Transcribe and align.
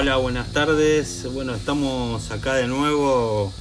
Hola, 0.00 0.16
buenas 0.16 0.52
tardes. 0.52 1.26
Bueno, 1.32 1.56
estamos 1.56 2.30
acá 2.30 2.54
de 2.54 2.68
nuevo 2.68 3.52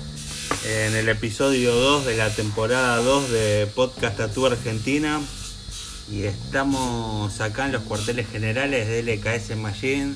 en 0.68 0.96
el 0.96 1.10
episodio 1.10 1.74
2 1.74 2.06
de 2.06 2.16
la 2.16 2.30
temporada 2.30 2.98
2 2.98 3.32
de 3.32 3.68
Podcast 3.74 4.18
Tatú 4.18 4.46
Argentina. 4.46 5.20
Y 6.12 6.26
estamos 6.26 7.42
acá 7.42 7.66
en 7.66 7.72
los 7.72 7.82
cuarteles 7.82 8.30
generales 8.30 8.88
de 8.88 9.02
LKS 9.02 9.58
Machine 9.58 10.14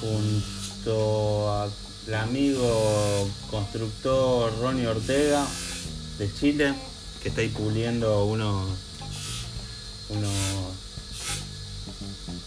junto 0.00 1.54
al 1.54 1.70
amigo 2.14 3.30
constructor 3.48 4.52
Ronnie 4.60 4.88
Ortega 4.88 5.46
de 6.18 6.34
Chile 6.34 6.74
que 7.22 7.28
está 7.28 7.42
ahí 7.42 7.48
puliendo 7.50 8.24
unos 8.24 8.66
unos 10.08 10.32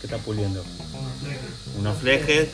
¿qué 0.01 0.07
está 0.07 0.17
puliendo? 0.17 0.63
unos 1.79 1.97
flejes 1.97 2.49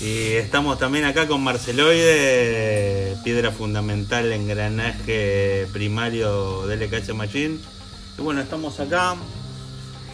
y 0.00 0.34
estamos 0.34 0.78
también 0.78 1.04
acá 1.06 1.26
con 1.26 1.42
Marceloide 1.42 3.16
piedra 3.24 3.50
fundamental 3.50 4.30
engranaje 4.32 5.66
primario 5.72 6.66
de 6.66 6.76
LKS 6.76 7.14
Machine 7.14 7.58
y 8.18 8.22
bueno 8.22 8.40
estamos 8.42 8.78
acá 8.78 9.16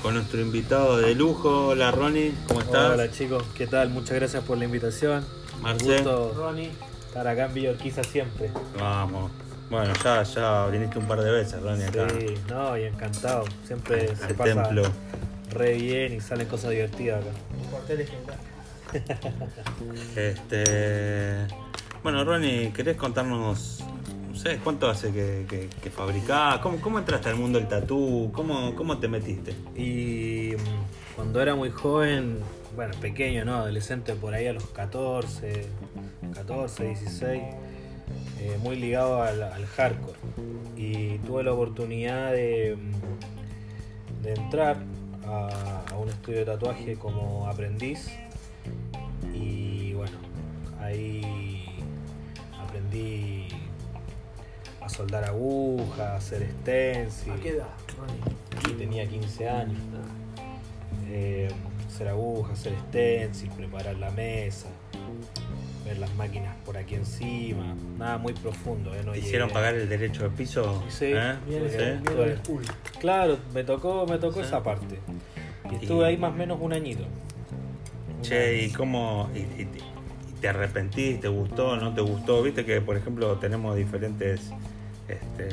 con 0.03 0.15
nuestro 0.15 0.41
invitado 0.41 0.99
de 0.99 1.15
lujo 1.15 1.69
hola 1.69 1.91
Ronnie 1.91 2.33
¿cómo 2.47 2.61
estás? 2.61 2.93
Hola 2.93 3.11
chicos, 3.11 3.43
¿qué 3.55 3.67
tal? 3.67 3.91
Muchas 3.91 4.17
gracias 4.17 4.45
por 4.45 4.59
la 4.59 4.65
invitación. 4.67 5.25
Marce. 5.61 5.85
Un 5.85 5.93
gusto, 5.95 6.35
Ronnie, 6.37 6.71
estar 7.07 7.27
acá 7.27 7.47
en 7.47 7.55
Villorquiza 7.55 8.05
siempre. 8.05 8.51
vamos 8.79 9.31
bueno 9.71 9.93
ya 10.05 10.23
ya 10.23 10.67
viniste 10.67 10.99
un 10.99 11.09
par 11.09 11.23
de 11.23 11.31
veces 11.31 11.61
Ronnie 11.62 11.87
acá 11.87 12.07
Sí, 12.11 12.35
no, 12.49 12.77
y 12.79 12.85
encantado. 12.85 13.45
Siempre 13.67 14.09
se 14.15 14.34
pasa 14.34 14.62
templo 14.62 14.83
re 15.55 15.74
bien 15.74 16.14
y 16.14 16.20
salen 16.20 16.47
cosas 16.48 16.70
divertidas 16.70 17.24
acá. 17.24 17.33
Este, 20.16 21.47
bueno, 22.02 22.24
Ronnie, 22.24 22.72
¿querés 22.72 22.97
contarnos, 22.97 23.82
no 24.28 24.36
sé, 24.36 24.58
cuánto 24.62 24.88
hace 24.88 25.10
que, 25.12 25.47
que, 25.48 25.69
que 25.82 25.91
fabricás? 25.91 26.58
¿Cómo, 26.58 26.80
¿Cómo 26.80 26.98
entraste 26.98 27.28
al 27.30 27.36
mundo 27.36 27.58
del 27.58 27.66
tatú? 27.66 28.30
¿Cómo, 28.32 28.75
¿Cómo 28.77 28.98
te 28.98 29.08
metiste? 29.08 29.55
Y 29.75 30.55
mm, 30.55 31.14
cuando 31.16 31.41
era 31.41 31.55
muy 31.55 31.70
joven, 31.70 32.38
bueno, 32.77 32.94
pequeño, 33.00 33.44
¿no? 33.44 33.55
Adolescente 33.55 34.14
por 34.14 34.34
ahí 34.34 34.47
a 34.47 34.52
los 34.52 34.66
14, 34.66 35.66
14, 36.34 36.84
16, 36.84 37.42
eh, 38.41 38.58
muy 38.62 38.77
ligado 38.77 39.22
al, 39.22 39.42
al 39.42 39.66
hardcore. 39.66 40.19
Y 40.77 41.19
tuve 41.19 41.42
la 41.42 41.52
oportunidad 41.52 42.32
de, 42.32 42.77
mm, 42.77 44.22
de 44.22 44.34
entrar 44.34 44.77
a, 45.27 45.84
a 45.91 45.97
un 45.97 46.08
estudio 46.08 46.41
de 46.41 46.44
tatuaje 46.47 46.97
como 46.97 47.47
aprendiz. 47.47 48.08
Y 49.33 49.92
bueno, 49.94 50.19
ahí 50.81 51.64
aprendí 52.61 53.48
a 54.81 54.89
soldar 54.89 55.25
agujas, 55.25 56.00
a 56.00 56.16
hacer 56.16 56.50
stencil. 56.61 57.33
¿A 57.33 57.36
qué 57.36 57.48
edad, 57.50 57.69
Ronnie? 57.97 58.72
Y 58.75 58.78
tenía 58.78 59.08
15 59.08 59.48
años. 59.48 59.78
Eh, 61.08 61.50
hacer 61.86 62.09
agujas, 62.09 62.59
hacer 62.59 62.75
stencil, 62.88 63.50
preparar 63.50 63.97
la 63.97 64.11
mesa, 64.11 64.69
ver 65.85 65.99
las 65.99 66.15
máquinas 66.15 66.55
por 66.65 66.77
aquí 66.77 66.95
encima. 66.95 67.75
Nada 67.99 68.19
muy 68.19 68.33
profundo, 68.33 68.95
¿eh? 68.95 69.03
No 69.05 69.13
¿Te 69.13 69.19
hicieron 69.19 69.49
llegué- 69.49 69.55
pagar 69.55 69.75
el 69.75 69.89
derecho 69.89 70.23
de 70.25 70.31
piso? 70.31 70.83
Sí. 70.89 71.07
¿Eh? 71.15 71.35
Bien, 71.49 71.63
¿Sí? 71.71 71.77
bien, 71.77 72.03
bien. 72.05 72.41
Claro, 73.01 73.39
me 73.53 73.65
tocó, 73.65 74.07
me 74.07 74.19
tocó 74.19 74.41
Sí. 74.41 74.47
esa 74.47 74.62
parte. 74.62 74.99
Y 75.71 75.75
estuve 75.77 76.03
Y- 76.05 76.09
ahí 76.09 76.17
más 76.17 76.33
o 76.33 76.37
menos 76.37 76.59
un 76.61 76.73
añito. 76.73 77.05
Che, 78.23 78.65
¿y 78.65 78.71
cómo? 78.71 79.28
Y, 79.34 79.39
y- 79.41 79.69
y 80.28 80.41
te 80.41 80.49
arrepentís? 80.49 81.21
¿Te 81.21 81.28
gustó? 81.28 81.77
¿No 81.77 81.93
te 81.94 82.00
gustó? 82.00 82.43
Viste 82.43 82.65
que, 82.65 82.81
por 82.81 82.97
ejemplo, 82.97 83.37
tenemos 83.39 83.77
diferentes 83.77 84.50
este, 85.09 85.49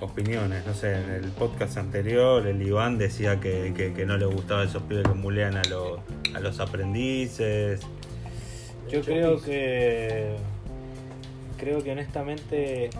opiniones. 0.00 0.66
No 0.66 0.74
sé, 0.74 0.94
en 0.96 1.10
el 1.10 1.30
podcast 1.30 1.76
anterior, 1.78 2.46
el 2.46 2.60
Iván 2.62 2.98
decía 2.98 3.40
que, 3.40 3.72
que- 3.76 3.92
que 3.94 4.06
no 4.06 4.16
le 4.18 4.26
gustaba 4.26 4.64
esos 4.64 4.82
pibes 4.82 5.06
que 5.06 5.14
mulean 5.14 5.56
a 5.56 5.62
los, 5.64 6.00
a 6.34 6.40
los 6.40 6.60
aprendices. 6.60 7.80
Yo 8.90 9.02
creo 9.02 9.40
que. 9.40 10.36
Creo 11.58 11.82
que 11.82 11.92
honestamente. 11.92 12.90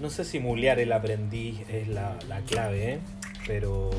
No 0.00 0.10
sé 0.10 0.24
si 0.24 0.40
mulear 0.40 0.78
el 0.78 0.92
aprendiz 0.92 1.60
es 1.68 1.88
la, 1.88 2.18
la 2.28 2.40
clave, 2.40 2.94
¿eh? 2.94 2.98
pero. 3.46 3.90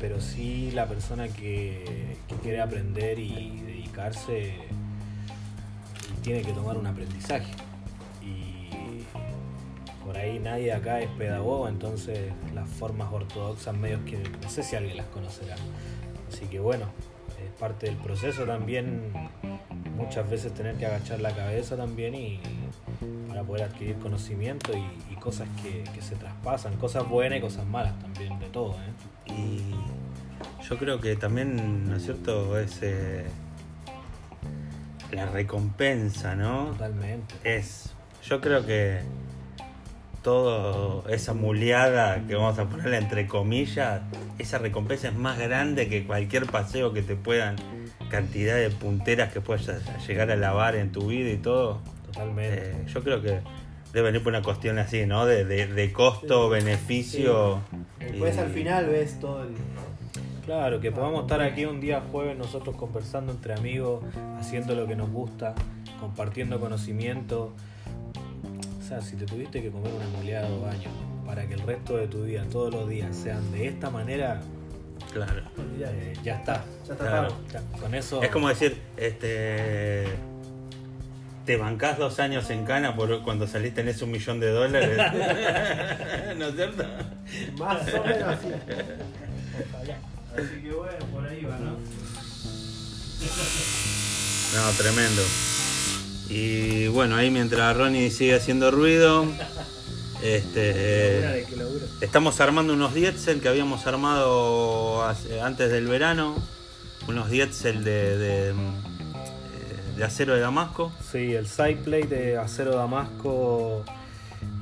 Pero 0.00 0.20
sí 0.20 0.70
la 0.72 0.86
persona 0.86 1.28
que, 1.28 2.16
que 2.28 2.34
quiere 2.36 2.60
aprender 2.60 3.18
y 3.18 3.62
dedicarse 3.64 4.54
tiene 6.22 6.42
que 6.42 6.52
tomar 6.52 6.76
un 6.76 6.86
aprendizaje. 6.86 7.50
Y 8.22 8.68
por 10.04 10.18
ahí 10.18 10.38
nadie 10.38 10.72
acá 10.72 11.00
es 11.00 11.08
pedagogo, 11.10 11.68
entonces 11.68 12.32
las 12.54 12.68
formas 12.68 13.10
ortodoxas 13.12 13.74
medios 13.74 14.02
que 14.02 14.18
no 14.42 14.50
sé 14.50 14.62
si 14.62 14.76
alguien 14.76 14.98
las 14.98 15.06
conocerá. 15.06 15.56
Así 16.30 16.46
que 16.46 16.60
bueno, 16.60 16.86
parte 17.54 17.86
del 17.86 17.96
proceso 17.96 18.44
también 18.44 19.12
muchas 19.96 20.28
veces 20.28 20.52
tener 20.52 20.76
que 20.76 20.86
agachar 20.86 21.20
la 21.20 21.34
cabeza 21.34 21.76
también 21.76 22.14
y 22.14 22.40
para 23.28 23.42
poder 23.42 23.64
adquirir 23.64 23.96
conocimiento 23.96 24.72
y, 24.76 25.12
y 25.12 25.16
cosas 25.16 25.48
que, 25.62 25.84
que 25.92 26.02
se 26.02 26.16
traspasan, 26.16 26.76
cosas 26.76 27.08
buenas 27.08 27.38
y 27.38 27.42
cosas 27.42 27.66
malas 27.66 27.98
también, 28.00 28.38
de 28.38 28.46
todo. 28.46 28.72
¿eh? 28.72 29.32
Y 29.32 29.74
yo 30.68 30.78
creo 30.78 31.00
que 31.00 31.16
también, 31.16 31.88
¿no 31.88 31.96
es 31.96 32.04
cierto? 32.04 32.58
Es 32.58 32.78
eh, 32.82 33.24
la 35.12 35.26
recompensa, 35.26 36.34
¿no? 36.34 36.66
Totalmente. 36.72 37.34
es, 37.44 37.94
yo 38.22 38.40
creo 38.40 38.64
que 38.64 39.00
todo 40.24 41.04
esa 41.08 41.34
muleada 41.34 42.26
que 42.26 42.34
vamos 42.34 42.58
a 42.58 42.64
ponerle 42.64 42.96
entre 42.96 43.28
comillas, 43.28 44.00
esa 44.38 44.58
recompensa 44.58 45.08
es 45.08 45.14
más 45.14 45.38
grande 45.38 45.88
que 45.88 46.04
cualquier 46.04 46.46
paseo 46.46 46.92
que 46.92 47.02
te 47.02 47.14
puedan, 47.14 47.54
cantidad 48.10 48.56
de 48.56 48.70
punteras 48.70 49.32
que 49.32 49.40
puedas 49.40 49.70
llegar 50.08 50.30
a 50.32 50.36
lavar 50.36 50.74
en 50.74 50.90
tu 50.90 51.06
vida 51.08 51.30
y 51.30 51.36
todo. 51.36 51.78
Totalmente. 52.06 52.70
Eh, 52.70 52.84
yo 52.92 53.02
creo 53.04 53.20
que 53.22 53.40
debe 53.92 54.06
venir 54.10 54.22
por 54.24 54.32
una 54.32 54.42
cuestión 54.42 54.78
así, 54.78 55.04
¿no? 55.06 55.26
De, 55.26 55.44
de, 55.44 55.66
de 55.68 55.92
costo, 55.92 56.48
beneficio. 56.48 57.60
Después 58.00 58.36
y- 58.36 58.40
al 58.40 58.48
final 58.50 58.86
ves 58.86 59.20
todo 59.20 59.42
el. 59.44 59.50
Claro, 60.46 60.80
que 60.80 60.90
podamos 60.92 61.22
estar 61.22 61.40
aquí 61.40 61.64
un 61.64 61.80
día 61.80 62.02
jueves 62.12 62.36
nosotros 62.36 62.76
conversando 62.76 63.32
entre 63.32 63.54
amigos, 63.54 64.02
haciendo 64.38 64.74
lo 64.74 64.86
que 64.86 64.94
nos 64.96 65.10
gusta, 65.10 65.54
compartiendo 66.00 66.60
conocimiento. 66.60 67.54
O 68.84 68.86
sea, 68.86 69.00
si 69.00 69.16
te 69.16 69.24
tuviste 69.24 69.62
que 69.62 69.70
comer 69.70 69.90
una 69.94 70.06
muleada 70.18 70.46
dos 70.46 70.68
años 70.68 70.92
para 71.24 71.46
que 71.46 71.54
el 71.54 71.60
resto 71.60 71.96
de 71.96 72.06
tu 72.06 72.24
vida, 72.24 72.44
todos 72.52 72.70
los 72.70 72.86
días, 72.86 73.16
sean 73.16 73.50
de 73.50 73.68
esta 73.68 73.88
manera, 73.88 74.42
Claro. 75.10 75.42
Eh, 75.80 76.12
ya 76.22 76.34
está. 76.36 76.64
Ya 76.86 76.92
está 76.92 77.04
Claro. 77.08 77.36
Ya, 77.50 77.62
con 77.80 77.94
eso. 77.94 78.22
Es 78.22 78.30
como 78.30 78.48
decir, 78.48 78.76
este. 78.98 80.04
Te 81.46 81.56
bancás 81.56 81.98
dos 81.98 82.20
años 82.20 82.50
en 82.50 82.64
cana 82.64 82.94
por 82.94 83.22
cuando 83.22 83.46
saliste 83.46 83.80
en 83.80 83.88
ese 83.88 84.04
un 84.04 84.10
millón 84.10 84.40
de 84.40 84.50
dólares. 84.50 84.96
¿No 86.36 86.46
es 86.46 86.54
cierto? 86.54 86.84
Más 87.58 87.94
o 87.94 88.04
menos 88.04 88.28
así. 88.28 88.48
Ojalá. 89.72 89.96
Así 90.36 90.62
que 90.62 90.72
bueno, 90.72 91.06
por 91.12 91.26
ahí 91.26 91.44
va, 91.44 91.58
¿no? 91.58 91.72
No, 94.54 94.70
tremendo. 94.76 95.22
Y 96.28 96.88
bueno, 96.88 97.16
ahí 97.16 97.30
mientras 97.30 97.76
Ronnie 97.76 98.10
sigue 98.10 98.34
haciendo 98.34 98.70
ruido, 98.70 99.26
este, 100.22 100.70
eh, 101.42 101.46
estamos 102.00 102.40
armando 102.40 102.72
unos 102.72 102.94
dietzel 102.94 103.40
que 103.40 103.48
habíamos 103.48 103.86
armado 103.86 105.04
hace- 105.04 105.40
antes 105.40 105.70
del 105.70 105.86
verano, 105.86 106.34
unos 107.08 107.28
dietzel 107.30 107.84
de, 107.84 108.16
de, 108.18 108.50
eh, 108.50 108.54
de 109.96 110.04
acero 110.04 110.34
de 110.34 110.40
Damasco. 110.40 110.92
Sí, 111.12 111.34
el 111.34 111.46
side 111.46 111.76
plate 111.84 112.06
de 112.08 112.38
acero 112.38 112.74
damasco 112.76 113.84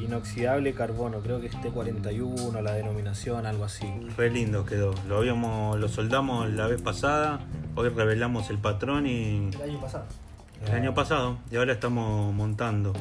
inoxidable 0.00 0.74
carbono, 0.74 1.20
creo 1.20 1.40
que 1.40 1.46
es 1.46 1.54
T41 1.54 2.60
la 2.60 2.72
denominación, 2.72 3.46
algo 3.46 3.64
así. 3.64 3.86
Re 4.16 4.30
lindo 4.30 4.64
quedó. 4.64 4.92
Lo 5.08 5.18
habíamos, 5.18 5.78
lo 5.78 5.88
soldamos 5.88 6.50
la 6.50 6.66
vez 6.66 6.82
pasada. 6.82 7.40
Hoy 7.76 7.88
revelamos 7.88 8.50
el 8.50 8.58
patrón 8.58 9.06
y 9.06 9.48
El 9.54 9.62
año 9.70 9.80
pasado. 9.80 10.04
El 10.66 10.72
año 10.74 10.94
pasado 10.94 11.38
y 11.50 11.56
ahora 11.56 11.72
estamos 11.72 12.32
montando. 12.34 12.92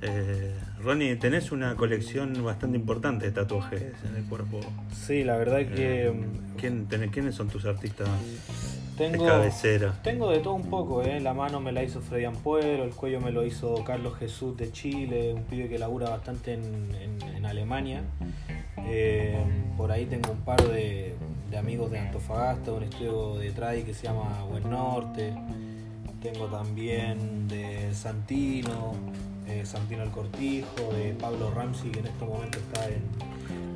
Eh, 0.00 0.54
Ronnie, 0.80 1.16
tenés 1.16 1.50
una 1.50 1.74
colección 1.74 2.44
bastante 2.44 2.76
importante 2.76 3.26
de 3.26 3.32
tatuajes 3.32 3.82
en 4.08 4.16
el 4.16 4.24
cuerpo. 4.24 4.60
Sí, 4.94 5.24
la 5.24 5.36
verdad 5.36 5.58
que 5.66 6.06
Eh, 6.06 6.10
mm, 6.10 6.56
¿quién, 6.56 6.88
tenés- 6.88 7.10
¿Quiénes 7.10 7.34
son 7.34 7.48
tus 7.48 7.64
artistas 7.64 8.08
tengo, 8.96 9.24
de 9.24 9.28
cabecera? 9.30 9.94
tengo 10.04 10.30
de 10.30 10.38
todo 10.38 10.54
un 10.54 10.70
poco, 10.70 11.02
¿eh? 11.02 11.18
la 11.20 11.34
mano 11.34 11.58
me 11.60 11.72
la 11.72 11.82
hizo 11.82 12.00
Freddy 12.00 12.26
Ampuero, 12.26 12.84
el 12.84 12.90
cuello 12.90 13.20
me 13.20 13.32
lo 13.32 13.44
hizo 13.44 13.82
Carlos 13.84 14.16
Jesús 14.18 14.56
de 14.56 14.70
Chile, 14.70 15.32
un 15.34 15.42
pibe 15.44 15.68
que 15.68 15.78
labura 15.80 16.10
bastante 16.10 16.54
en, 16.54 16.62
en- 16.94 17.36
en 17.36 17.46
Alemania. 17.46 18.02
Eh, 18.86 19.36
por 19.76 19.90
ahí 19.90 20.06
tengo 20.06 20.30
un 20.30 20.40
par 20.42 20.62
de, 20.62 21.14
de 21.50 21.58
amigos 21.58 21.90
de 21.90 21.98
Antofagasta, 21.98 22.70
un 22.72 22.84
estudio 22.84 23.36
de 23.36 23.50
tradi 23.50 23.82
que 23.82 23.94
se 23.94 24.04
llama 24.06 24.44
Buen 24.48 24.70
Norte. 24.70 25.34
Tengo 26.22 26.46
también 26.46 27.46
de 27.48 27.90
Santino, 27.94 28.94
eh, 29.46 29.62
Santino 29.64 30.02
el 30.02 30.10
Cortijo, 30.10 30.92
de 30.92 31.14
Pablo 31.18 31.52
Ramsey, 31.54 31.90
que 31.92 32.00
en 32.00 32.06
este 32.08 32.24
momento 32.24 32.58
está 32.58 32.86
en, 32.86 32.94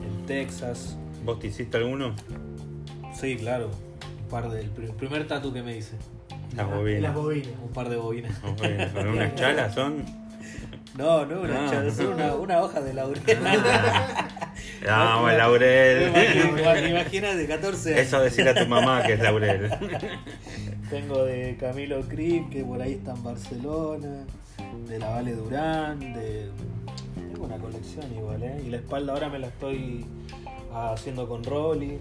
en 0.04 0.26
Texas. 0.26 0.96
¿Vos 1.24 1.38
te 1.38 1.46
hiciste 1.48 1.76
alguno? 1.76 2.14
Sí, 3.14 3.36
claro. 3.36 3.70
Un 4.24 4.28
par 4.28 4.50
del 4.50 4.74
pr- 4.74 4.92
primer 4.94 5.28
tatu 5.28 5.52
que 5.52 5.62
me 5.62 5.76
hice. 5.76 5.96
Las 6.56 6.66
bobinas. 6.68 7.02
Las 7.02 7.14
bobinas. 7.14 7.52
Un 7.62 7.72
par 7.72 7.88
de 7.88 7.96
bobinas. 7.96 8.36
Con 8.40 9.06
unas 9.08 9.34
chalas 9.36 9.72
son. 9.74 10.04
No, 10.98 11.24
no, 11.24 11.40
una, 11.42 11.66
Ah. 11.66 11.70
cha- 11.70 11.86
es 11.86 11.98
una, 12.00 12.34
una 12.34 12.60
hoja 12.60 12.80
de 12.80 12.92
laurel. 12.92 13.22
Vamos, 14.84 15.30
Ah, 15.30 15.32
Laurel. 15.38 16.08
Imagínate, 16.08 16.88
Imagínate, 16.90 17.46
14 17.46 17.94
años. 17.94 18.06
Eso 18.06 18.20
decir 18.20 18.48
a 18.48 18.54
tu 18.54 18.66
mamá 18.68 19.02
que 19.04 19.12
es 19.14 19.20
Laurel. 19.20 19.70
Tengo 20.92 21.24
de 21.24 21.56
Camilo 21.58 22.02
Crip, 22.02 22.50
que 22.50 22.62
por 22.62 22.82
ahí 22.82 22.92
está 22.92 23.14
en 23.14 23.24
Barcelona, 23.24 24.26
de 24.86 24.98
la 24.98 25.08
Vale 25.08 25.32
Durán, 25.32 25.98
de... 25.98 26.50
Tengo 27.14 27.46
una 27.46 27.56
colección 27.56 28.14
igual, 28.14 28.42
¿eh? 28.42 28.62
Y 28.62 28.68
la 28.68 28.76
espalda 28.76 29.14
ahora 29.14 29.30
me 29.30 29.38
la 29.38 29.46
estoy 29.46 30.04
haciendo 30.70 31.26
con 31.26 31.42
Rolly. 31.44 31.98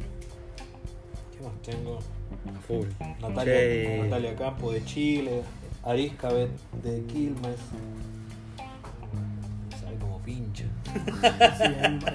¿Qué 1.32 1.42
más 1.42 1.54
tengo? 1.62 2.00
A 2.54 2.60
full. 2.68 2.86
Natalia, 3.22 4.36
Campo 4.36 4.74
de 4.74 4.84
Chile, 4.84 5.42
Ariscabet 5.84 6.50
de 6.84 7.02
Quilmes. 7.06 7.62
Sabe 9.82 9.96
como 10.02 10.20
pincha. 10.20 10.66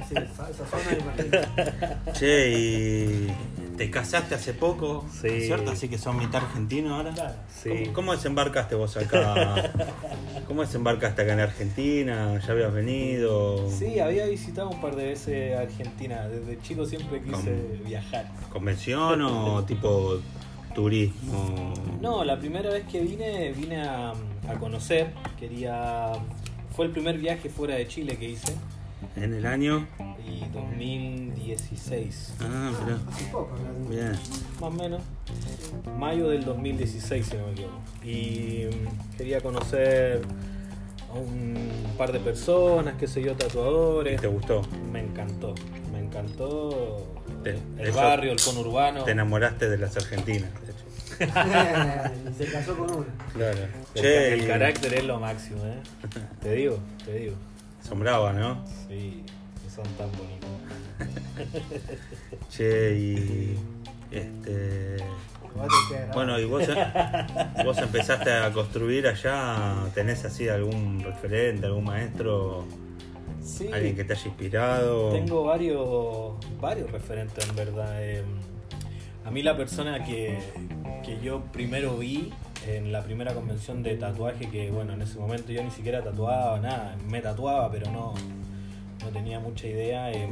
Sí, 0.08 0.14
esa, 0.14 0.50
esa 0.50 0.66
zona 0.66 0.98
imagino. 1.00 2.12
Che, 2.12 2.50
y 2.52 3.34
te 3.76 3.90
casaste 3.90 4.34
hace 4.34 4.54
poco, 4.54 5.04
Sí. 5.20 5.42
¿cierto? 5.42 5.70
Así 5.72 5.88
que 5.88 5.98
son 5.98 6.18
mitad 6.18 6.42
argentino 6.42 6.94
ahora. 6.96 7.12
Claro. 7.12 7.34
Sí. 7.62 7.70
¿Cómo, 7.70 7.92
cómo 7.92 8.12
desembarcaste 8.12 8.74
vos 8.74 8.96
acá? 8.96 9.72
¿Cómo 10.46 10.62
desembarcaste 10.62 11.22
acá 11.22 11.32
en 11.34 11.40
Argentina? 11.40 12.40
¿Ya 12.44 12.52
habías 12.52 12.72
venido? 12.72 13.68
Sí, 13.70 13.98
había 13.98 14.26
visitado 14.26 14.70
un 14.70 14.80
par 14.80 14.94
de 14.96 15.06
veces 15.06 15.58
Argentina. 15.58 16.28
Desde 16.28 16.60
chico 16.62 16.86
siempre 16.86 17.20
quise 17.22 17.52
viajar. 17.84 18.30
¿Convención 18.52 19.20
o 19.22 19.64
tipo 19.64 20.20
turismo? 20.74 21.74
No, 22.00 22.24
la 22.24 22.38
primera 22.38 22.70
vez 22.70 22.84
que 22.90 23.00
vine, 23.00 23.52
vine 23.52 23.82
a, 23.82 24.10
a 24.48 24.54
conocer. 24.60 25.12
Quería. 25.38 26.12
Fue 26.74 26.84
el 26.86 26.92
primer 26.92 27.16
viaje 27.18 27.48
fuera 27.48 27.74
de 27.76 27.88
Chile 27.88 28.16
que 28.18 28.28
hice. 28.30 28.54
¿En 29.16 29.32
el 29.34 29.46
año? 29.46 29.86
Y 30.28 30.44
2016. 30.52 32.34
Ah, 32.40 32.72
mirá. 32.84 32.98
Hace 33.08 33.24
poco, 33.26 33.50
¿no? 33.56 33.88
Bien. 33.88 34.12
Más 34.12 34.62
o 34.62 34.70
menos. 34.70 35.00
Mayo 35.98 36.28
del 36.28 36.44
2016, 36.44 37.26
si 37.26 37.36
no 37.36 37.46
me 37.46 37.52
equivoco. 37.52 37.80
Y 38.04 38.66
mm, 38.70 39.16
quería 39.16 39.40
conocer 39.40 40.22
a 41.10 41.14
un 41.14 41.56
par 41.96 42.12
de 42.12 42.20
personas, 42.20 42.94
qué 42.98 43.06
sé 43.06 43.22
yo, 43.22 43.34
tatuadores. 43.36 44.20
¿Te 44.20 44.26
gustó? 44.26 44.62
Me 44.92 45.00
encantó. 45.00 45.54
Me 45.92 46.00
encantó 46.00 47.06
Te- 47.44 47.58
el 47.78 47.88
eso- 47.88 47.96
barrio, 47.96 48.32
el 48.32 48.40
conurbano. 48.40 49.04
Te 49.04 49.12
enamoraste 49.12 49.68
de 49.70 49.78
las 49.78 49.96
argentinas, 49.96 50.50
de 50.62 50.72
hecho. 50.72 50.76
se 52.36 52.46
casó 52.50 52.76
con 52.76 52.90
una. 52.90 53.06
Claro. 53.32 53.58
El, 53.94 54.02
Che, 54.02 54.34
el 54.34 54.46
carácter 54.46 54.94
es 54.94 55.04
lo 55.04 55.18
máximo, 55.20 55.64
¿eh? 55.64 55.80
Te 56.42 56.52
digo, 56.54 56.78
te 57.04 57.12
digo. 57.14 57.34
Son 57.88 58.00
bravas, 58.00 58.34
¿no? 58.34 58.64
Sí, 58.88 59.24
son 59.76 59.84
tan 59.96 60.10
bonitos. 60.12 60.48
Che, 62.50 62.96
y. 62.98 63.58
Este. 64.10 64.96
Bueno, 66.12 66.38
y 66.38 66.44
vos, 66.44 66.64
vos 67.64 67.78
empezaste 67.78 68.30
a 68.30 68.52
construir 68.52 69.06
allá, 69.06 69.74
¿tenés 69.94 70.24
así 70.24 70.48
algún 70.48 71.00
referente, 71.02 71.66
algún 71.66 71.84
maestro, 71.84 72.66
Sí, 73.42 73.70
alguien 73.72 73.96
que 73.96 74.04
te 74.04 74.12
haya 74.12 74.26
inspirado? 74.26 75.10
tengo 75.12 75.44
varios, 75.44 76.34
varios 76.60 76.90
referentes 76.90 77.48
en 77.48 77.56
verdad. 77.56 78.02
Eh, 78.02 78.22
a 79.24 79.30
mí 79.30 79.42
la 79.42 79.56
persona 79.56 80.04
que, 80.04 80.38
que 81.02 81.18
yo 81.22 81.42
primero 81.52 81.96
vi 81.96 82.32
en 82.66 82.92
la 82.92 83.02
primera 83.02 83.32
convención 83.32 83.82
de 83.82 83.96
tatuaje, 83.96 84.50
que 84.50 84.70
bueno, 84.70 84.92
en 84.92 85.02
ese 85.02 85.18
momento 85.18 85.52
yo 85.52 85.62
ni 85.62 85.70
siquiera 85.70 86.02
tatuaba 86.02 86.60
nada, 86.60 86.96
me 87.08 87.22
tatuaba, 87.22 87.70
pero 87.70 87.90
no, 87.90 88.14
no 89.02 89.08
tenía 89.10 89.38
mucha 89.40 89.66
idea. 89.66 90.10
eh, 90.12 90.28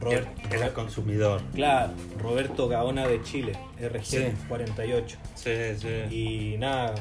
Robert, 0.00 0.28
Era 0.52 0.72
consumidor. 0.72 1.40
Claro, 1.54 1.92
Roberto 2.22 2.68
Gaona 2.68 3.06
de 3.08 3.20
Chile, 3.22 3.52
RG 3.80 4.04
Sí. 4.04 4.24
48. 4.48 5.16
Sí, 5.34 5.50
sí. 5.76 6.14
Y 6.14 6.56
nada, 6.58 6.94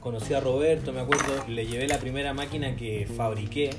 conocí 0.00 0.34
a 0.34 0.40
Roberto, 0.40 0.92
me 0.92 1.00
acuerdo, 1.00 1.44
le 1.46 1.66
llevé 1.66 1.86
la 1.86 1.98
primera 1.98 2.34
máquina 2.34 2.74
que 2.74 3.06
fabriqué, 3.16 3.70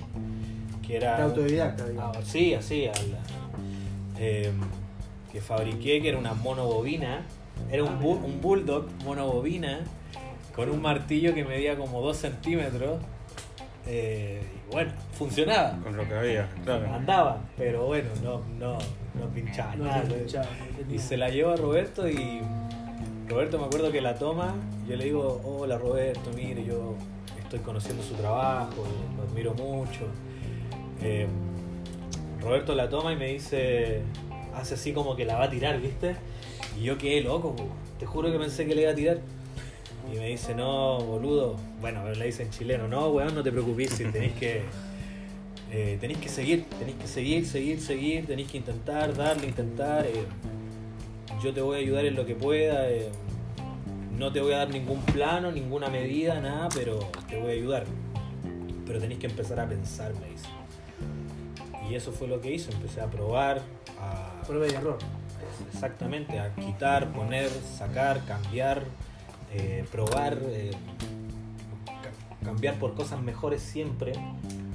que 0.87 0.95
era... 0.95 1.17
De 1.17 1.23
autodidacta, 1.23 1.85
digamos. 1.89 2.15
Ah, 2.17 2.21
sí, 2.23 2.53
así, 2.53 2.87
al- 2.87 3.19
eh, 4.17 4.51
que 5.31 5.41
fabriqué, 5.41 6.01
que 6.01 6.07
era 6.09 6.17
una 6.17 6.33
monobobina, 6.33 7.25
era 7.69 7.83
un, 7.83 7.99
bu- 7.99 8.23
un 8.23 8.39
bulldog 8.39 8.87
monobobina, 9.03 9.81
con 10.55 10.69
un 10.69 10.81
martillo 10.81 11.33
que 11.33 11.43
medía 11.43 11.75
como 11.77 11.99
2 12.01 12.15
centímetros. 12.15 13.01
eh, 13.87 14.41
bueno, 14.71 14.91
funcionaba, 15.13 15.77
Con 15.83 15.97
lo 15.97 16.07
que 16.07 16.13
había, 16.15 16.49
claro. 16.63 16.93
andaba, 16.93 17.41
pero 17.57 17.85
bueno, 17.85 18.09
no, 18.23 18.41
no, 18.59 18.77
no 19.19 19.27
pinchaba 19.33 19.75
No 19.75 19.85
nada. 19.85 20.03
no 20.03 20.93
Y 20.93 20.99
se 20.99 21.17
la 21.17 21.29
llevo 21.29 21.51
a 21.51 21.55
Roberto 21.57 22.07
y 22.09 22.41
Roberto 23.27 23.59
me 23.59 23.65
acuerdo 23.65 23.91
que 23.91 24.01
la 24.01 24.15
toma, 24.15 24.55
yo 24.87 24.95
le 24.95 25.05
digo, 25.05 25.41
hola 25.45 25.77
Roberto, 25.77 26.31
mire, 26.35 26.65
yo 26.65 26.95
estoy 27.41 27.59
conociendo 27.59 28.03
su 28.03 28.13
trabajo, 28.15 28.83
lo 29.17 29.23
admiro 29.23 29.53
mucho. 29.53 30.05
Eh, 31.01 31.27
Roberto 32.41 32.75
la 32.75 32.89
toma 32.89 33.13
y 33.13 33.15
me 33.15 33.27
dice, 33.27 34.01
hace 34.55 34.73
así 34.73 34.93
como 34.93 35.15
que 35.15 35.25
la 35.25 35.37
va 35.37 35.45
a 35.45 35.49
tirar, 35.49 35.79
¿viste? 35.79 36.15
Y 36.79 36.83
yo 36.83 36.97
quedé 36.97 37.21
loco, 37.21 37.55
po. 37.55 37.67
te 37.99 38.05
juro 38.05 38.31
que 38.31 38.37
pensé 38.39 38.65
que 38.65 38.75
le 38.75 38.81
iba 38.83 38.91
a 38.91 38.95
tirar. 38.95 39.17
Y 40.13 40.17
me 40.17 40.27
dice, 40.27 40.55
no, 40.55 40.97
boludo, 40.99 41.55
bueno, 41.81 42.07
le 42.09 42.25
dice 42.25 42.43
en 42.43 42.51
chileno, 42.51 42.87
no, 42.87 43.09
weón, 43.09 43.33
no 43.35 43.43
te 43.43 43.51
preocupes, 43.51 43.91
si 43.91 44.05
tenéis 44.05 44.33
que... 44.33 44.61
eh, 45.71 45.97
tenéis 45.99 46.19
que 46.19 46.29
seguir, 46.29 46.65
tenéis 46.77 46.97
que 46.97 47.07
seguir, 47.07 47.45
seguir, 47.45 47.81
seguir, 47.81 48.27
tenéis 48.27 48.49
que 48.51 48.57
intentar, 48.57 49.15
darle, 49.15 49.47
intentar. 49.47 50.05
eh, 50.05 50.25
yo 51.43 51.53
te 51.53 51.61
voy 51.61 51.77
a 51.77 51.79
ayudar 51.79 52.05
en 52.05 52.15
lo 52.15 52.25
que 52.25 52.35
pueda. 52.35 52.89
eh, 52.89 53.09
no 54.17 54.31
te 54.31 54.39
voy 54.39 54.53
a 54.53 54.57
dar 54.57 54.69
ningún 54.69 55.01
plano, 55.01 55.51
ninguna 55.51 55.89
medida, 55.89 56.39
nada, 56.39 56.69
pero 56.75 56.99
te 57.27 57.39
voy 57.41 57.51
a 57.51 57.53
ayudar. 57.53 57.85
Pero 58.85 58.99
tenéis 58.99 59.19
que 59.19 59.25
empezar 59.27 59.59
a 59.59 59.67
pensar, 59.67 60.13
me 60.19 60.29
dice. 60.29 60.47
Y 61.89 61.95
eso 61.95 62.11
fue 62.11 62.27
lo 62.27 62.39
que 62.39 62.53
hice, 62.53 62.71
empecé 62.71 63.01
a 63.01 63.07
probar, 63.07 63.61
a, 63.99 64.43
Prueba 64.45 64.67
y 64.67 64.71
error. 64.71 64.99
exactamente, 65.73 66.39
a 66.39 66.53
quitar, 66.53 67.11
poner, 67.11 67.49
sacar, 67.49 68.23
cambiar, 68.25 68.83
eh, 69.53 69.83
probar, 69.91 70.37
cambiar 72.43 72.75
por 72.79 72.93
cosas 72.95 73.21
mejores 73.21 73.61
siempre. 73.61 74.13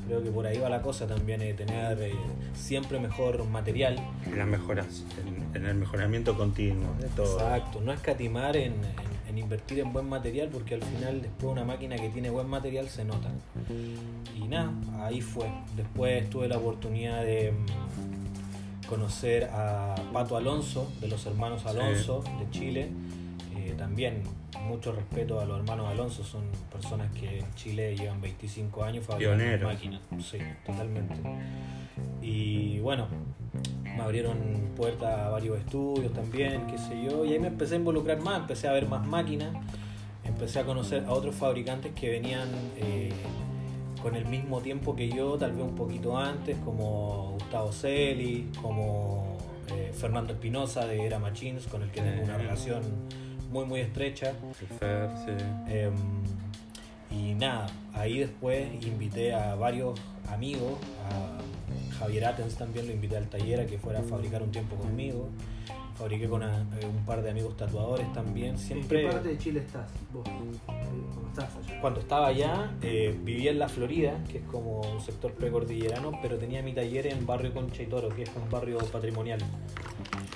Creo 0.06 0.23
que 0.23 0.30
por 0.30 0.46
ahí 0.46 0.58
va 0.58 0.68
la 0.68 0.82
cosa 0.82 1.06
también, 1.08 1.42
eh, 1.42 1.52
tener 1.54 2.00
eh, 2.00 2.12
siempre 2.54 3.00
mejor 3.00 3.44
material. 3.49 3.96
En 4.25 4.38
las 4.38 4.46
mejoras, 4.46 5.02
en, 5.26 5.56
en 5.61 5.66
el 5.68 5.75
mejoramiento 5.75 6.37
continuo 6.37 6.94
de 7.00 7.08
todo. 7.08 7.40
Exacto, 7.40 7.80
no 7.80 7.92
escatimar 7.92 8.56
en, 8.56 8.73
en- 8.75 9.16
en 9.28 9.38
invertir 9.38 9.80
en 9.80 9.92
buen 9.92 10.08
material 10.08 10.49
porque 10.52 10.76
al 10.76 10.82
final 10.85 11.20
después 11.23 11.50
una 11.50 11.64
máquina 11.64 11.96
que 11.96 12.08
tiene 12.11 12.30
buen 12.30 12.49
material 12.49 12.88
se 12.88 13.04
nota. 13.04 13.28
Y 14.37 14.46
nada, 14.46 14.70
ahí 15.04 15.20
fue. 15.20 15.50
Después 15.75 16.30
tuve 16.30 16.46
la 16.46 16.58
oportunidad 16.58 17.25
de 17.25 17.50
mm, 17.50 18.87
conocer 18.88 19.50
a 19.52 19.96
Pato 20.12 20.37
Alonso, 20.37 20.88
de 21.00 21.08
los 21.08 21.26
hermanos 21.26 21.62
Sí. 21.62 21.68
Alonso 21.68 22.23
de 22.38 22.50
Chile. 22.50 22.88
También 23.76 24.23
mucho 24.66 24.92
respeto 24.92 25.40
a 25.40 25.45
los 25.45 25.59
hermanos 25.59 25.88
Alonso, 25.88 26.25
son 26.25 26.45
personas 26.73 27.11
que 27.12 27.40
en 27.40 27.54
Chile 27.54 27.97
llevan 27.97 28.21
25 28.21 28.85
años 28.85 29.04
fabricando 29.04 29.66
máquinas. 29.66 30.00
Sí, 30.21 30.38
totalmente. 30.64 31.14
Y 32.23 32.78
bueno, 32.80 33.06
me 33.85 34.02
abrieron 34.02 34.37
puertas 34.76 35.18
a 35.18 35.28
varios 35.30 35.59
estudios 35.59 36.12
también, 36.12 36.66
qué 36.66 36.78
sé 36.78 37.02
yo, 37.02 37.25
y 37.25 37.33
ahí 37.33 37.38
me 37.38 37.49
empecé 37.49 37.75
a 37.75 37.78
involucrar 37.78 38.21
más, 38.21 38.40
empecé 38.40 38.68
a 38.68 38.73
ver 38.73 38.87
más 38.88 39.06
máquinas, 39.06 39.54
empecé 40.25 40.61
a 40.61 40.64
conocer 40.64 41.04
a 41.06 41.12
otros 41.12 41.35
fabricantes 41.35 41.92
que 41.92 42.11
venían 42.11 42.49
eh, 42.76 43.12
con 44.02 44.14
el 44.14 44.26
mismo 44.26 44.61
tiempo 44.61 44.95
que 44.95 45.09
yo, 45.09 45.37
tal 45.38 45.52
vez 45.52 45.64
un 45.64 45.75
poquito 45.75 46.18
antes, 46.18 46.59
como 46.59 47.33
Gustavo 47.33 47.73
Celi, 47.73 48.50
como 48.61 49.37
eh, 49.68 49.92
Fernando 49.95 50.35
Espinosa 50.35 50.87
de 50.87 51.06
Era 51.06 51.18
Machines, 51.18 51.66
con 51.66 51.83
el 51.83 51.90
que 51.90 52.02
tengo 52.02 52.23
una 52.23 52.37
relación 52.37 52.83
muy 53.56 53.64
muy 53.64 53.80
estrecha. 53.80 54.32
Sí. 54.58 55.32
Em, 55.68 55.94
y 57.10 57.34
nada, 57.34 57.66
ahí 57.94 58.18
después 58.18 58.66
invité 58.84 59.32
a 59.32 59.54
varios 59.54 59.98
amigos, 60.28 60.72
a 61.10 61.98
Javier 61.98 62.26
Atens 62.26 62.56
también 62.56 62.86
lo 62.86 62.92
invité 62.92 63.16
al 63.16 63.26
taller 63.28 63.60
a 63.60 63.66
que 63.66 63.78
fuera 63.78 64.00
a 64.00 64.02
fabricar 64.02 64.42
un 64.42 64.50
tiempo 64.50 64.76
conmigo. 64.76 65.28
Fabriqué 65.96 66.28
con 66.28 66.42
a- 66.42 66.58
eh, 66.78 66.84
un 66.84 67.06
par 67.06 67.22
de 67.22 67.30
amigos 67.30 67.56
tatuadores 67.56 68.12
también. 68.12 68.50
¿En 68.50 68.58
Siempre. 68.58 69.02
qué 69.04 69.08
parte 69.08 69.28
de 69.30 69.38
Chile 69.38 69.60
estás? 69.60 69.86
Vos, 70.12 70.28
eh, 70.28 70.32
cuando 70.66 71.28
estás 71.30 71.56
allá. 71.56 71.80
Cuando 71.80 72.00
estaba 72.00 72.26
allá, 72.26 72.70
eh, 72.82 73.18
vivía 73.25 73.50
en 73.52 73.58
la 73.58 73.68
Florida, 73.70 74.22
que 74.30 74.38
es 74.38 74.44
como 74.44 74.82
un 74.82 75.00
sector 75.00 75.32
precordillerano, 75.32 76.12
pero 76.20 76.36
tenía 76.36 76.60
mi 76.62 76.75
taller 76.75 77.06
en 77.06 77.25
barrio 77.25 77.54
Concha 77.54 77.82
y 77.82 77.86
Toro, 77.86 78.10
que 78.10 78.25
es 78.25 78.30
un 78.36 78.50
barrio 78.50 78.76
patrimonial. 78.92 79.40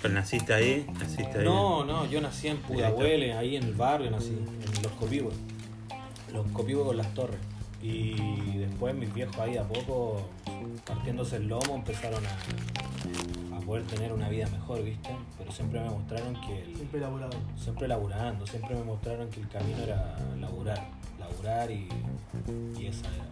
¿Pero 0.03 0.15
naciste 0.15 0.55
ahí? 0.55 0.87
¿Naciste 0.99 1.39
ahí? 1.39 1.45
No, 1.45 1.85
no, 1.85 2.07
yo 2.07 2.21
nací 2.21 2.49
en 2.49 2.57
Pudahuel, 2.59 3.33
ahí 3.33 3.57
en 3.57 3.65
el 3.65 3.75
barrio 3.75 4.11
nací, 4.11 4.29
en 4.31 4.83
Los 4.83 4.93
Copihue. 4.93 5.31
Los 6.33 6.47
Copihue 6.53 6.85
con 6.85 6.97
las 6.97 7.13
torres. 7.15 7.39
Y 7.83 8.59
después 8.59 8.95
mis 8.95 9.13
viejos 9.13 9.39
ahí 9.39 9.57
a 9.57 9.65
poco, 9.65 10.29
partiéndose 10.87 11.37
el 11.37 11.49
lomo, 11.49 11.75
empezaron 11.77 12.23
a, 12.27 13.57
a 13.57 13.61
poder 13.61 13.85
tener 13.85 14.13
una 14.13 14.29
vida 14.29 14.47
mejor, 14.49 14.83
¿viste? 14.85 15.11
Pero 15.39 15.51
siempre 15.51 15.81
me 15.81 15.89
mostraron 15.91 16.39
que 16.43 16.63
el, 16.63 16.77
Siempre 16.77 16.99
elaborado. 16.99 17.33
siempre 17.57 17.89
laburando, 17.89 18.47
siempre 18.47 18.75
me 18.75 18.85
mostraron 18.85 19.31
que 19.31 19.41
el 19.41 19.49
camino 19.49 19.79
era 19.83 20.17
laburar, 20.39 20.89
laburar 21.19 21.71
y, 21.71 21.89
y 22.79 22.87
esa 22.87 23.07
era. 23.15 23.25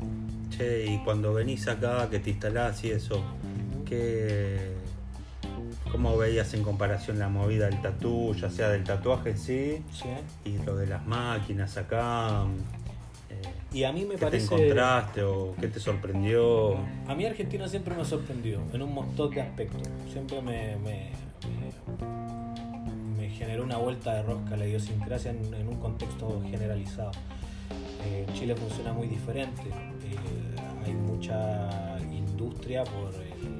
Che, 0.57 0.87
y 0.87 0.99
cuando 1.05 1.35
venís 1.35 1.69
acá, 1.69 2.09
que 2.09 2.19
te 2.19 2.31
instalás 2.31 2.83
y 2.85 2.91
eso, 2.93 3.23
¿qué, 3.85 4.75
¿cómo 5.91 6.17
veías 6.17 6.53
en 6.55 6.63
comparación 6.63 7.19
la 7.19 7.29
movida 7.29 7.67
del 7.67 7.81
tatú, 7.83 8.35
ya 8.35 8.51
sea 8.51 8.69
del 8.69 8.85
tatuaje 8.85 9.31
en 9.31 9.39
sí 9.39 9.83
¿Sí? 9.93 10.09
y 10.51 10.59
lo 10.65 10.77
de 10.77 10.87
las 10.87 11.07
máquinas 11.07 11.77
acá? 11.77 12.45
Eh, 13.31 13.43
Y 13.73 13.85
a 13.85 13.93
mí 13.93 14.05
me 14.05 14.15
¿Qué 14.15 14.21
parece... 14.27 14.49
te 14.49 14.55
encontraste 14.55 15.23
o 15.23 15.55
qué 15.61 15.69
te 15.69 15.81
sorprendió? 15.81 16.77
A 17.07 17.15
mí 17.15 17.25
Argentina 17.27 17.69
siempre 17.69 17.95
me 17.95 18.05
sorprendió 18.05 18.61
en 18.73 18.83
un 18.83 18.95
montón 18.95 19.31
de 19.35 19.41
aspectos. 19.43 19.83
Siempre 20.13 20.41
me, 20.43 20.77
me, 20.77 21.11
me- 21.99 23.19
me 23.21 23.29
generó 23.31 23.65
una 23.65 23.77
vuelta 23.77 24.15
de 24.15 24.23
rosca 24.23 24.57
la 24.57 24.67
idiosincrasia 24.67 25.31
en, 25.33 25.53
en 25.55 25.69
un 25.69 25.77
contexto 25.77 26.41
generalizado. 26.51 27.11
Eh, 28.07 28.27
Chile 28.33 28.55
funciona 28.55 28.93
muy 28.93 29.07
diferente. 29.09 29.63
eh, 29.69 30.57
hay 30.87 30.93
mucha 30.95 31.99
industria 32.13 32.85
por 32.85 33.13
el. 33.15 33.58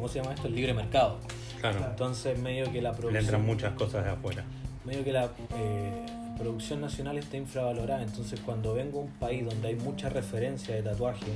¿Cómo 0.00 0.08
se 0.08 0.18
llama 0.22 0.32
esto? 0.32 0.48
El 0.48 0.54
libre 0.54 0.72
mercado. 0.72 1.18
Claro, 1.60 1.84
Entonces, 1.90 2.38
medio 2.38 2.72
que 2.72 2.80
la 2.80 2.92
le 2.92 2.96
producción 2.96 3.22
entran 3.22 3.44
muchas 3.44 3.74
cosas 3.74 4.02
de 4.02 4.10
afuera. 4.12 4.44
medio 4.86 5.04
que 5.04 5.12
la 5.12 5.26
eh, 5.26 6.06
producción 6.38 6.80
nacional 6.80 7.18
está 7.18 7.36
infravalorada. 7.36 8.02
Entonces, 8.02 8.40
cuando 8.40 8.72
vengo 8.72 9.00
a 9.00 9.02
un 9.02 9.10
país 9.10 9.44
donde 9.44 9.68
hay 9.68 9.74
mucha 9.74 10.08
referencia 10.08 10.74
de 10.74 10.82
tatuaje 10.82 11.26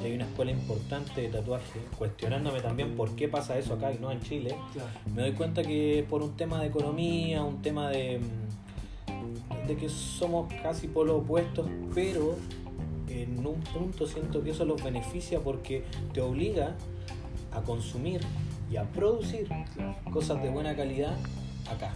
y 0.00 0.06
hay 0.06 0.12
una 0.14 0.26
escuela 0.26 0.52
importante 0.52 1.22
de 1.22 1.28
tatuaje, 1.28 1.80
cuestionándome 1.98 2.60
también 2.60 2.94
por 2.94 3.16
qué 3.16 3.26
pasa 3.26 3.58
eso 3.58 3.74
acá 3.74 3.92
y 3.92 3.98
no 3.98 4.12
en 4.12 4.20
Chile, 4.20 4.54
Claro. 4.72 4.88
me 5.12 5.22
doy 5.22 5.32
cuenta 5.32 5.64
que 5.64 6.06
por 6.08 6.22
un 6.22 6.36
tema 6.36 6.60
de 6.60 6.68
economía, 6.68 7.42
un 7.42 7.62
tema 7.62 7.90
de, 7.90 8.20
mm, 8.20 9.66
de 9.66 9.76
que 9.76 9.88
somos 9.88 10.52
casi 10.62 10.86
polos 10.86 11.22
opuestos, 11.22 11.66
pero 11.92 12.36
en 13.08 13.44
un 13.44 13.60
punto 13.60 14.06
siento 14.06 14.40
que 14.40 14.50
eso 14.50 14.64
los 14.64 14.80
beneficia 14.84 15.40
porque 15.40 15.82
te 16.12 16.20
obliga 16.20 16.76
a 17.54 17.62
consumir 17.62 18.20
y 18.70 18.76
a 18.76 18.84
producir 18.84 19.48
cosas 20.12 20.42
de 20.42 20.50
buena 20.50 20.74
calidad 20.76 21.16
acá. 21.70 21.92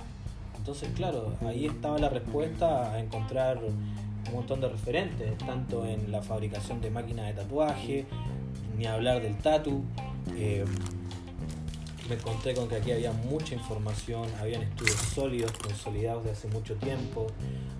Entonces, 0.57 0.91
claro, 0.95 1.35
ahí 1.47 1.67
estaba 1.67 1.99
la 1.99 2.09
respuesta 2.09 2.93
a 2.93 3.00
encontrar 3.00 3.59
un 3.59 4.35
montón 4.35 4.61
de 4.61 4.69
referentes, 4.69 5.38
tanto 5.38 5.87
en 5.87 6.12
la 6.12 6.23
fabricación 6.23 6.81
de 6.81 6.91
máquinas 6.91 7.27
de 7.27 7.33
tatuaje, 7.33 8.07
ni 8.77 8.87
hablar 8.87 9.23
del 9.23 9.37
tatu. 9.37 9.83
eh, 10.37 10.65
me 12.09 12.15
encontré 12.15 12.55
con 12.55 12.69
que 12.69 12.77
aquí 12.77 12.91
había 12.91 13.12
mucha 13.12 13.55
información, 13.55 14.27
habían 14.41 14.62
estudios 14.62 14.97
sólidos, 14.97 15.53
consolidados 15.53 16.25
de 16.25 16.31
hace 16.31 16.49
mucho 16.49 16.75
tiempo, 16.77 17.27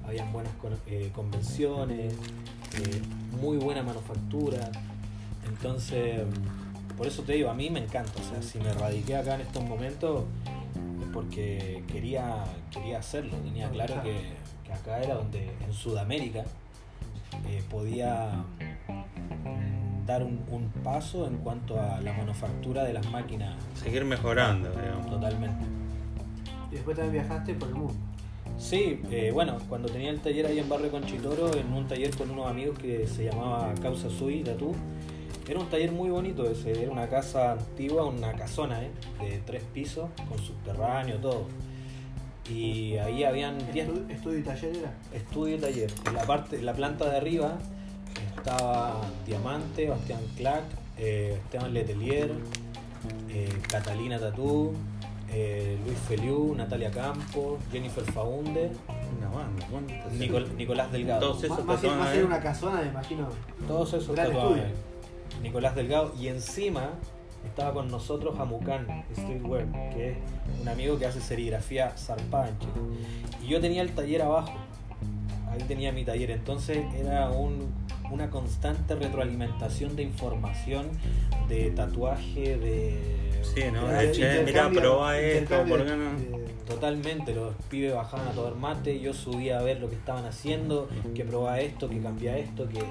habían 0.07 0.31
buenas 0.33 0.53
eh, 0.87 1.11
convenciones, 1.15 2.13
eh, 2.13 3.03
muy 3.41 3.57
buena 3.57 3.83
manufactura. 3.83 4.71
Entonces, 5.47 6.21
por 6.99 7.07
eso 7.07 7.23
te 7.23 7.35
digo, 7.35 7.49
a 7.49 7.55
mí 7.55 7.71
me 7.71 7.79
encanta. 7.79 8.13
O 8.21 8.25
sea, 8.29 8.43
si 8.43 8.59
me 8.59 8.73
radiqué 8.75 9.17
acá 9.17 9.37
en 9.37 9.43
estos 9.43 9.65
momentos 9.65 10.25
es 11.01 11.09
porque 11.15 11.83
quería, 11.87 12.45
quería 12.71 12.99
hacerlo. 12.99 13.37
Tenía 13.39 13.71
claro 13.71 14.03
que, 14.03 14.33
que 14.67 14.73
acá 14.73 14.99
era 15.01 15.15
donde, 15.15 15.51
en 15.65 15.73
Sudamérica, 15.73 16.45
eh, 17.49 17.63
podía 17.71 18.45
dar 20.07 20.23
un, 20.23 20.41
un 20.51 20.69
paso 20.83 21.27
en 21.27 21.37
cuanto 21.39 21.81
a 21.81 22.01
la 22.01 22.13
manufactura 22.15 22.83
de 22.85 22.95
las 22.95 23.09
máquinas 23.11 23.55
Seguir 23.75 24.05
mejorando, 24.05 24.71
digamos. 24.71 25.07
totalmente. 25.09 25.65
Y 26.71 26.75
después 26.75 26.97
también 26.97 27.25
viajaste 27.25 27.55
por 27.55 27.69
el 27.69 27.75
mundo. 27.75 27.95
Sí, 28.59 29.01
eh, 29.13 29.31
bueno, 29.33 29.59
cuando 29.69 29.89
tenía 29.89 30.11
el 30.11 30.21
taller 30.21 30.47
ahí 30.47 30.59
en 30.59 30.69
Barrio 30.69 30.91
Conchitoro, 30.91 31.55
en 31.55 31.73
un 31.73 31.87
taller 31.87 32.15
con 32.17 32.31
unos 32.31 32.49
amigos 32.49 32.77
que 32.79 33.07
se 33.07 33.25
llamaba 33.25 33.73
Causa 33.81 34.11
Sui 34.11 34.43
Tatú, 34.43 34.75
era 35.49 35.61
un 35.61 35.67
taller 35.69 35.93
muy 35.93 36.11
bonito 36.11 36.49
ese, 36.49 36.83
era 36.83 36.91
una 36.91 37.09
casa 37.09 37.53
antigua, 37.53 38.05
una 38.05 38.33
casona, 38.35 38.83
¿eh? 38.83 38.91
de 39.21 39.39
tres 39.47 39.63
pisos, 39.73 40.09
con 40.29 40.39
subterráneo, 40.39 41.17
todo. 41.19 41.47
Y 42.51 42.97
ahí 42.97 43.25
habían 43.25 43.59
10 43.73 43.89
Estu- 43.89 44.11
¿Estudio 44.11 44.39
y 44.39 44.43
taller 44.43 44.77
era? 44.77 44.93
estudio 45.13 45.57
y 45.57 45.59
taller. 45.61 45.91
En 46.07 46.15
la, 46.15 46.23
parte, 46.23 46.57
en 46.57 46.67
la 46.67 46.73
planta 46.73 47.09
de 47.11 47.17
arriba 47.17 47.59
estaba 48.37 49.01
Diamante, 49.27 49.89
Bastián 49.89 50.21
Clack, 50.37 50.65
eh, 50.99 51.39
Esteban 51.45 51.75
Letelier, 51.75 52.31
eh, 53.29 53.49
Catalina 53.69 54.19
Tatú, 54.19 54.73
eh, 55.31 55.77
Luis 55.85 55.99
Feliu, 56.09 56.55
Natalia 56.55 56.91
Campos, 56.91 57.59
Jennifer 57.71 58.05
Faunde, 58.05 58.71
Una 59.19 59.29
banda, 59.29 60.47
Nicolás 60.57 60.91
Delgado. 60.91 61.21
Todos 61.21 61.45
esos 61.45 61.65
Más, 61.67 61.83
más, 61.83 62.17
una 62.17 62.41
casona, 62.41 62.81
me 62.81 62.89
imagino. 62.89 63.29
Todos 63.67 63.93
esos 63.93 64.15
tatuajes. 64.15 64.65
Nicolás 65.43 65.75
Delgado. 65.75 66.13
Y 66.19 66.29
encima 66.29 66.91
estaba 67.47 67.73
con 67.73 67.89
nosotros 67.91 68.39
Hamukan 68.39 69.05
Streetwear, 69.13 69.67
que 69.95 70.11
es 70.13 70.17
un 70.61 70.69
amigo 70.69 70.99
que 70.99 71.07
hace 71.07 71.21
serigrafía 71.21 71.91
zarpada 71.97 72.49
en 72.49 72.59
Chile. 72.59 72.73
Y 73.45 73.49
yo 73.49 73.61
tenía 73.61 73.83
el 73.83 73.91
taller 73.91 74.23
abajo. 74.23 74.53
Ahí 75.51 75.61
tenía 75.67 75.93
mi 75.93 76.05
taller. 76.05 76.31
Entonces 76.31 76.79
era 76.95 77.31
un- 77.31 77.73
una 78.11 78.31
constante 78.31 78.95
retroalimentación 78.95 79.95
de 79.97 80.03
información, 80.03 80.87
de 81.49 81.71
tatuaje, 81.73 82.57
de... 82.57 83.19
Sí, 83.43 83.63
¿no? 83.73 83.87
de 83.87 84.13
che, 84.13 84.21
mirá, 84.23 84.41
Intercambio- 84.41 84.81
probá 84.81 85.19
esto, 85.19 85.65
¿por 85.69 85.85
qué 85.87 85.97
no? 85.97 86.19
de- 86.39 86.49
Totalmente, 86.67 87.35
los 87.35 87.55
pibes 87.71 87.95
bajaban 87.95 88.29
a 88.29 88.33
tomar 88.33 88.55
mate, 88.57 89.01
yo 89.01 89.15
subía 89.15 89.59
a 89.59 89.63
ver 89.63 89.81
lo 89.81 89.89
que 89.89 89.95
estaban 89.97 90.27
haciendo, 90.27 90.89
que 91.15 91.25
probaba 91.25 91.61
esto, 91.61 91.89
que 91.89 91.99
cambia 92.01 92.37
esto, 92.37 92.69
que... 92.69 92.83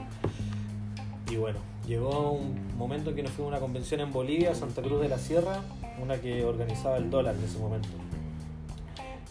Y 1.32 1.36
bueno, 1.36 1.60
llegó 1.88 2.32
un 2.34 2.78
momento 2.78 3.10
en 3.12 3.16
que 3.16 3.24
nos 3.24 3.32
fuimos 3.32 3.54
a 3.54 3.58
una 3.58 3.62
convención 3.62 4.02
en 4.02 4.12
Bolivia, 4.12 4.54
Santa 4.54 4.82
Cruz 4.82 5.02
de 5.02 5.10
la 5.10 5.18
Sierra, 5.18 5.62
una 6.02 6.18
que 6.20 6.44
organizaba 6.46 6.98
el 6.98 7.10
dólar 7.10 7.36
en 7.36 7.44
ese 7.44 7.58
momento. 7.60 7.88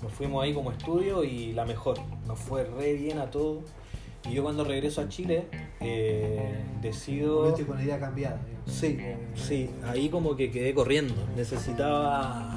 Nos 0.03 0.13
fuimos 0.13 0.43
ahí 0.43 0.53
como 0.53 0.73
estudio 0.73 1.25
y 1.25 1.53
la 1.53 1.65
mejor, 1.65 1.99
nos 2.27 2.39
fue 2.39 2.65
re 2.65 2.95
bien 2.95 3.19
a 3.19 3.31
todos. 3.31 3.65
Y 4.29 4.35
yo 4.35 4.43
cuando 4.43 4.65
regreso 4.65 5.01
a 5.01 5.09
Chile, 5.09 5.47
eh, 5.81 6.65
decido... 6.83 7.43
Volviste 7.43 7.65
con 7.67 7.77
la 7.77 7.85
idea 7.85 8.01
cambiada. 8.01 8.41
digamos. 8.45 8.71
Sí, 8.73 8.99
sí, 9.37 9.71
ahí 9.87 10.09
como 10.09 10.35
que 10.35 10.51
quedé 10.51 10.75
corriendo. 10.75 11.15
Necesitaba 11.37 12.57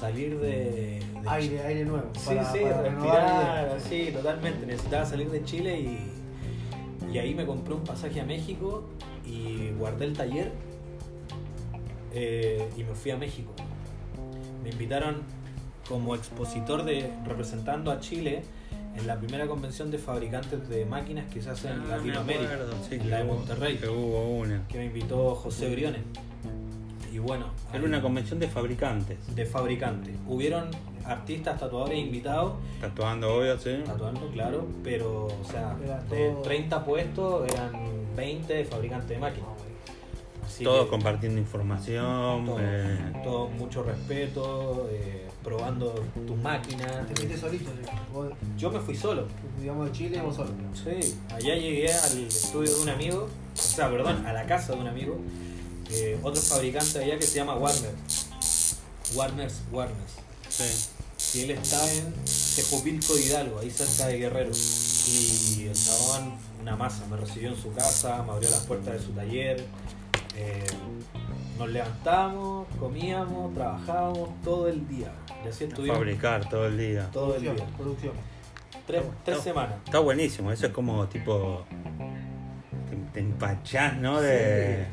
salir 0.00 0.38
de, 0.40 1.00
de 1.22 1.28
Aire, 1.28 1.60
aire 1.62 1.84
nuevo. 1.84 2.08
Sí, 2.18 2.26
para- 2.34 2.52
sí, 2.52 2.58
para 2.58 2.82
respirar, 2.82 3.62
renovar 3.64 3.80
sí, 3.88 4.10
totalmente. 4.12 4.66
Necesitaba 4.66 5.06
salir 5.06 5.30
de 5.30 5.44
Chile 5.44 5.80
y, 5.80 6.10
y 7.14 7.18
ahí 7.18 7.34
me 7.34 7.46
compré 7.46 7.72
un 7.74 7.84
pasaje 7.84 8.20
a 8.20 8.24
México 8.24 8.84
y 9.24 9.70
guardé 9.78 10.04
el 10.06 10.12
taller 10.14 10.50
eh, 12.12 12.68
y 12.76 12.82
me 12.84 12.94
fui 12.94 13.10
a 13.12 13.16
México. 13.16 13.52
Me 14.62 14.70
invitaron 14.70 15.22
como 15.88 16.14
expositor 16.14 16.84
de 16.84 17.10
representando 17.26 17.90
a 17.90 18.00
Chile 18.00 18.42
en 18.96 19.06
la 19.06 19.18
primera 19.18 19.46
convención 19.46 19.90
de 19.90 19.98
fabricantes 19.98 20.68
de 20.68 20.84
máquinas 20.86 21.26
que 21.32 21.42
se 21.42 21.50
hace 21.50 21.68
en 21.68 21.80
Ah, 21.82 21.96
Latinoamérica, 21.96 22.54
acuerdo, 22.54 22.72
sí, 22.88 22.94
en 22.96 23.02
que 23.02 23.08
la 23.08 23.18
de 23.18 23.24
Monterrey, 23.24 23.76
Que 23.78 23.88
hubo 23.88 24.30
una. 24.38 24.66
que 24.68 24.78
me 24.78 24.86
invitó 24.86 25.34
José 25.34 25.70
Briones. 25.70 26.02
Y 27.12 27.18
bueno, 27.18 27.46
Era 27.72 27.84
una 27.84 28.02
convención 28.02 28.40
de 28.40 28.48
fabricantes. 28.48 29.18
de 29.34 29.46
fabricantes. 29.46 30.16
Hubieron 30.26 30.68
artistas, 31.06 31.58
tatuadores 31.58 31.98
invitados 31.98 32.54
Tatuando, 32.80 33.36
obvio, 33.36 33.58
sí. 33.58 33.76
tatuando, 33.84 34.28
claro, 34.28 34.66
pero, 34.82 35.26
o 35.26 35.44
sea, 35.50 35.76
Era 35.84 36.00
de 36.02 36.30
todo- 36.30 36.42
30 36.42 36.84
puestos 36.84 37.48
eran 37.52 37.72
20 38.16 38.54
de 38.54 38.64
fabricantes 38.64 39.08
de 39.08 39.18
máquinas. 39.18 39.48
Así 40.46 40.62
Todos 40.62 40.84
que 40.84 40.90
compartiendo 40.90 41.40
información. 41.40 42.44
todo, 42.46 42.58
eh, 42.60 43.12
todo 43.24 43.48
mucho 43.48 43.82
respeto, 43.82 44.88
eh, 44.92 45.26
probando 45.42 45.94
tus 46.26 46.36
máquinas. 46.36 47.06
Te 47.08 47.14
fuiste 47.16 47.36
solito. 47.38 47.70
Vos, 48.12 48.28
Yo 48.56 48.70
me 48.70 48.78
fui 48.78 48.94
solo. 48.94 49.26
digamos, 49.58 49.86
de 49.86 49.92
Chile, 49.92 50.20
vos 50.20 50.36
solo. 50.36 50.50
Sí, 50.74 51.16
allá 51.30 51.54
llegué 51.56 51.92
al 51.92 52.18
estudio 52.18 52.72
de 52.74 52.80
un 52.82 52.88
amigo, 52.90 53.28
o 53.54 53.56
sea, 53.56 53.90
perdón, 53.90 54.24
a 54.26 54.32
la 54.32 54.44
casa 54.46 54.74
de 54.74 54.80
un 54.80 54.86
amigo, 54.86 55.16
eh, 55.90 56.18
otro 56.22 56.40
fabricante 56.40 56.98
allá 56.98 57.16
que 57.18 57.22
se 57.26 57.36
llama 57.36 57.56
Warner. 57.56 57.94
Warner's 59.14 59.62
Warners. 59.72 60.12
Sí. 60.48 60.88
Y 61.34 61.42
él 61.42 61.50
está 61.50 61.92
en 61.92 62.12
Tejupilco 62.54 63.14
de 63.14 63.22
Hidalgo, 63.22 63.58
ahí 63.58 63.70
cerca 63.70 64.06
de 64.08 64.18
Guerrero. 64.18 64.52
Y 64.52 65.66
el 65.66 65.74
chabón, 65.74 66.34
una 66.62 66.76
masa, 66.76 67.04
me 67.10 67.16
recibió 67.16 67.48
en 67.48 67.56
su 67.56 67.72
casa, 67.72 68.22
me 68.22 68.32
abrió 68.32 68.48
las 68.50 68.60
puertas 68.66 68.94
de 68.94 69.00
su 69.00 69.10
taller. 69.12 69.64
eh, 70.36 70.64
nos 71.58 71.68
levantamos, 71.68 72.66
comíamos, 72.80 73.54
trabajábamos 73.54 74.28
todo 74.42 74.68
el 74.68 74.86
día. 74.88 75.12
Y 75.44 75.48
así 75.48 75.64
estuvimos 75.64 75.98
Fabricar 75.98 76.48
todo 76.48 76.66
el 76.66 76.78
día. 76.78 77.08
todo 77.12 77.36
el 77.36 77.42
día. 77.42 77.54
Producción. 77.76 78.12
Tres, 78.86 79.40
semanas. 79.40 79.76
Está 79.84 79.98
buenísimo, 80.00 80.52
eso 80.52 80.66
es 80.66 80.72
como 80.72 81.06
tipo. 81.08 81.64
Te, 82.90 82.96
te 83.12 83.20
empachás, 83.20 83.96
¿no? 83.96 84.20
De. 84.20 84.86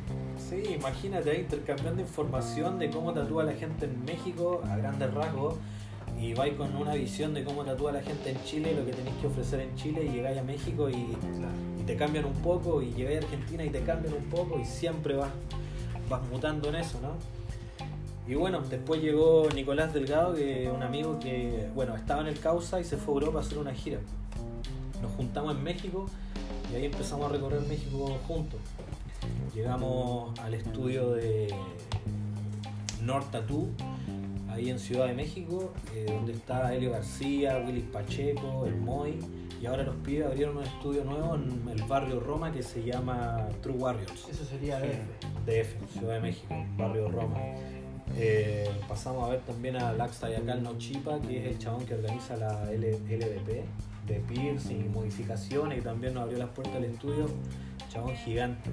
Sí, 0.49 0.73
imagínate 0.75 1.31
ahí 1.31 1.39
intercambiando 1.41 2.01
información 2.01 2.79
de 2.79 2.89
cómo 2.89 3.13
tatúa 3.13 3.43
la 3.43 3.53
gente 3.53 3.85
en 3.85 4.03
México 4.05 4.61
a 4.69 4.75
grandes 4.77 5.13
rasgos 5.13 5.55
y 6.21 6.33
vais 6.35 6.53
con 6.53 6.75
una 6.75 6.93
visión 6.93 7.33
de 7.33 7.43
cómo 7.43 7.63
tatúa 7.63 7.91
la 7.91 8.01
gente 8.01 8.29
en 8.29 8.43
Chile, 8.43 8.75
lo 8.75 8.85
que 8.85 8.93
tenéis 8.93 9.15
que 9.19 9.27
ofrecer 9.27 9.59
en 9.61 9.75
Chile 9.75 10.05
y 10.05 10.15
llegáis 10.17 10.37
a 10.37 10.43
México 10.43 10.87
y, 10.87 10.93
y 10.93 11.83
te 11.85 11.95
cambian 11.95 12.25
un 12.25 12.33
poco 12.33 12.81
y 12.81 12.93
llegáis 12.93 13.21
a 13.21 13.23
Argentina 13.23 13.63
y 13.65 13.69
te 13.69 13.81
cambian 13.81 14.13
un 14.13 14.25
poco 14.25 14.59
y 14.59 14.65
siempre 14.65 15.15
vas, 15.15 15.31
vas 16.07 16.21
mutando 16.29 16.69
en 16.69 16.75
eso, 16.75 16.99
¿no? 17.01 17.13
Y 18.31 18.35
bueno, 18.35 18.61
después 18.61 19.01
llegó 19.01 19.49
Nicolás 19.55 19.93
Delgado, 19.93 20.35
que 20.35 20.71
un 20.73 20.83
amigo 20.83 21.19
que, 21.19 21.67
bueno, 21.73 21.95
estaba 21.95 22.21
en 22.21 22.27
el 22.27 22.39
Causa 22.39 22.79
y 22.79 22.83
se 22.83 22.97
fue 22.97 23.15
a 23.15 23.17
Europa 23.17 23.39
a 23.39 23.41
hacer 23.41 23.57
una 23.57 23.73
gira. 23.73 23.99
Nos 25.01 25.11
juntamos 25.13 25.55
en 25.55 25.63
México 25.63 26.05
y 26.71 26.75
ahí 26.75 26.85
empezamos 26.85 27.25
a 27.25 27.33
recorrer 27.33 27.61
México 27.61 28.19
juntos. 28.27 28.59
Llegamos 29.55 30.37
al 30.39 30.53
estudio 30.53 31.11
de 31.11 31.53
North 33.01 33.31
Tattoo, 33.31 33.69
ahí 34.51 34.69
en 34.69 34.79
Ciudad 34.79 35.07
de 35.07 35.13
México, 35.13 35.73
eh, 35.95 36.05
donde 36.07 36.33
está 36.33 36.73
Helio 36.75 36.91
García, 36.91 37.63
Willy 37.65 37.81
Pacheco, 37.81 38.65
el 38.65 38.75
Moy, 38.75 39.19
y 39.61 39.65
ahora 39.65 39.83
los 39.83 39.95
pibes 39.97 40.25
abrieron 40.27 40.57
un 40.57 40.63
estudio 40.63 41.03
nuevo 41.03 41.35
en 41.35 41.67
el 41.69 41.83
barrio 41.83 42.19
Roma 42.19 42.51
que 42.51 42.63
se 42.63 42.83
llama 42.83 43.47
True 43.61 43.75
Warriors. 43.77 44.27
Eso 44.29 44.43
sería 44.45 44.79
DF. 44.79 45.45
DF, 45.45 45.93
Ciudad 45.97 46.13
de 46.15 46.19
México, 46.19 46.55
barrio 46.77 47.09
Roma. 47.09 47.37
Eh, 48.17 48.69
pasamos 48.89 49.23
a 49.25 49.31
ver 49.31 49.39
también 49.41 49.77
a 49.77 49.93
Lax 49.93 50.19
Tayakal 50.19 50.61
No 50.63 50.77
Chipa, 50.77 51.19
que 51.21 51.39
es 51.45 51.51
el 51.53 51.59
chabón 51.59 51.85
que 51.85 51.93
organiza 51.93 52.35
la 52.35 52.69
L- 52.71 52.97
LDP 53.07 53.63
de 54.07 54.19
piercing 54.27 54.85
y 54.85 54.89
modificaciones, 54.89 55.77
y 55.77 55.81
también 55.81 56.15
nos 56.15 56.23
abrió 56.23 56.39
las 56.39 56.49
puertas 56.49 56.81
del 56.81 56.91
estudio, 56.91 57.27
chabón 57.89 58.15
gigante. 58.15 58.69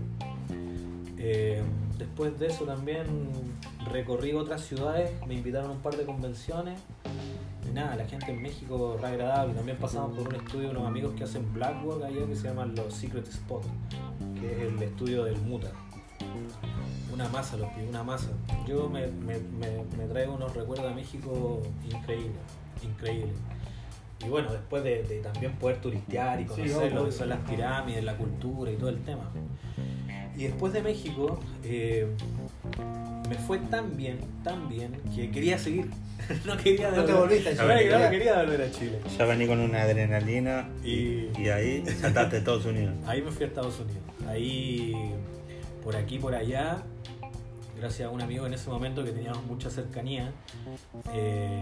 Eh, 1.19 1.63
después 1.99 2.39
de 2.39 2.47
eso 2.47 2.65
también 2.65 3.07
recorrí 3.91 4.33
otras 4.33 4.63
ciudades, 4.65 5.11
me 5.27 5.35
invitaron 5.35 5.71
a 5.71 5.73
un 5.75 5.81
par 5.81 5.97
de 5.97 6.05
convenciones. 6.05 6.81
Y 7.69 7.73
nada, 7.75 7.97
la 7.97 8.07
gente 8.07 8.31
en 8.31 8.41
México 8.41 8.97
re 9.01 9.09
agradable. 9.09 9.53
También 9.55 9.77
pasamos 9.79 10.17
por 10.17 10.29
un 10.29 10.35
estudio 10.37 10.69
de 10.69 10.77
unos 10.77 10.87
amigos 10.87 11.15
que 11.17 11.25
hacen 11.25 11.53
Blackboard 11.53 12.05
allá 12.05 12.27
que 12.27 12.37
se 12.37 12.49
llaman 12.49 12.75
los 12.75 12.95
Secret 12.95 13.27
Spot, 13.29 13.63
que 14.41 14.53
es 14.53 14.73
el 14.73 14.83
estudio 14.83 15.25
del 15.25 15.37
Muta. 15.41 15.69
Una 17.13 17.29
masa, 17.29 17.57
los 17.57 17.69
pibes, 17.73 17.89
una 17.91 18.03
masa. 18.05 18.29
Yo 18.67 18.89
me, 18.89 19.07
me, 19.09 19.39
me- 19.39 19.85
me 19.99 20.05
traigo 20.07 20.35
unos 20.35 20.55
recuerdos 20.55 20.89
de 20.89 20.95
México 20.95 21.63
increíbles, 21.85 22.37
increíbles. 22.83 23.35
Y 24.25 24.29
bueno, 24.29 24.51
después 24.53 24.83
de, 24.85 25.03
de 25.05 25.21
también 25.21 25.53
poder 25.57 25.81
turistear 25.81 26.41
y 26.41 26.45
Sí, 26.45 26.49
conocer 26.51 26.77
obvio, 26.77 26.95
lo 26.95 27.05
que 27.07 27.13
son 27.13 27.29
las 27.29 27.39
pirámides, 27.41 28.05
la 28.05 28.17
cultura 28.17 28.71
y 28.71 28.77
todo 28.77 28.89
el 28.91 29.01
tema. 29.03 29.31
Y 30.39 30.45
después 30.45 30.73
de 30.73 30.83
México, 30.83 31.41
eh, 31.65 32.07
me 33.29 33.35
fue 33.35 33.59
tan 33.59 33.97
bien, 33.97 34.21
tan 34.45 34.69
bien, 34.69 34.93
que 35.13 35.33
quería 35.33 35.59
seguir. 35.59 35.91
no 36.47 36.57
quería 36.57 36.93
No 36.93 37.05
te 37.05 37.13
volviste 37.13 37.49
a 37.49 37.55
No, 37.55 37.77
Chile. 37.77 37.99
no 37.99 38.11
quería 38.11 38.37
volver 38.37 38.63
a 38.63 38.71
Chile. 38.71 39.01
Ya 39.19 39.25
vení 39.25 39.49
con 39.49 39.59
una 39.59 39.83
adrenalina 39.83 40.69
y, 40.85 41.27
ahí 41.49 41.85
saltaste 41.87 42.37
a 42.37 42.39
Estados 42.39 42.65
Unidos. 42.67 42.95
Ahí 43.07 43.21
me 43.21 43.33
fui 43.33 43.43
a 43.43 43.47
Estados 43.49 43.81
Unidos. 43.81 44.03
Ahí, 44.29 44.93
por 45.83 45.97
aquí, 45.97 46.21
por 46.21 46.37
allá, 46.37 46.85
gracias 47.77 48.07
a 48.07 48.11
un 48.13 48.21
amigo 48.21 48.47
en 48.47 48.55
ese 48.55 48.71
momento 48.71 49.05
que 49.05 49.11
teníamos 49.11 49.45
mucha 49.45 49.71
cercanía, 49.71 50.31
eh, 51.15 51.61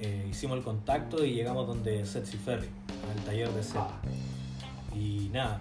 eh, 0.00 0.26
hicimos 0.28 0.58
el 0.58 0.64
contacto 0.64 1.24
y 1.24 1.32
llegamos 1.32 1.68
donde 1.68 2.04
Setsy 2.04 2.38
Ferry, 2.38 2.68
al 3.14 3.24
taller 3.24 3.50
de 3.50 3.62
Set. 3.62 3.82
Y 4.94 5.30
nada, 5.32 5.60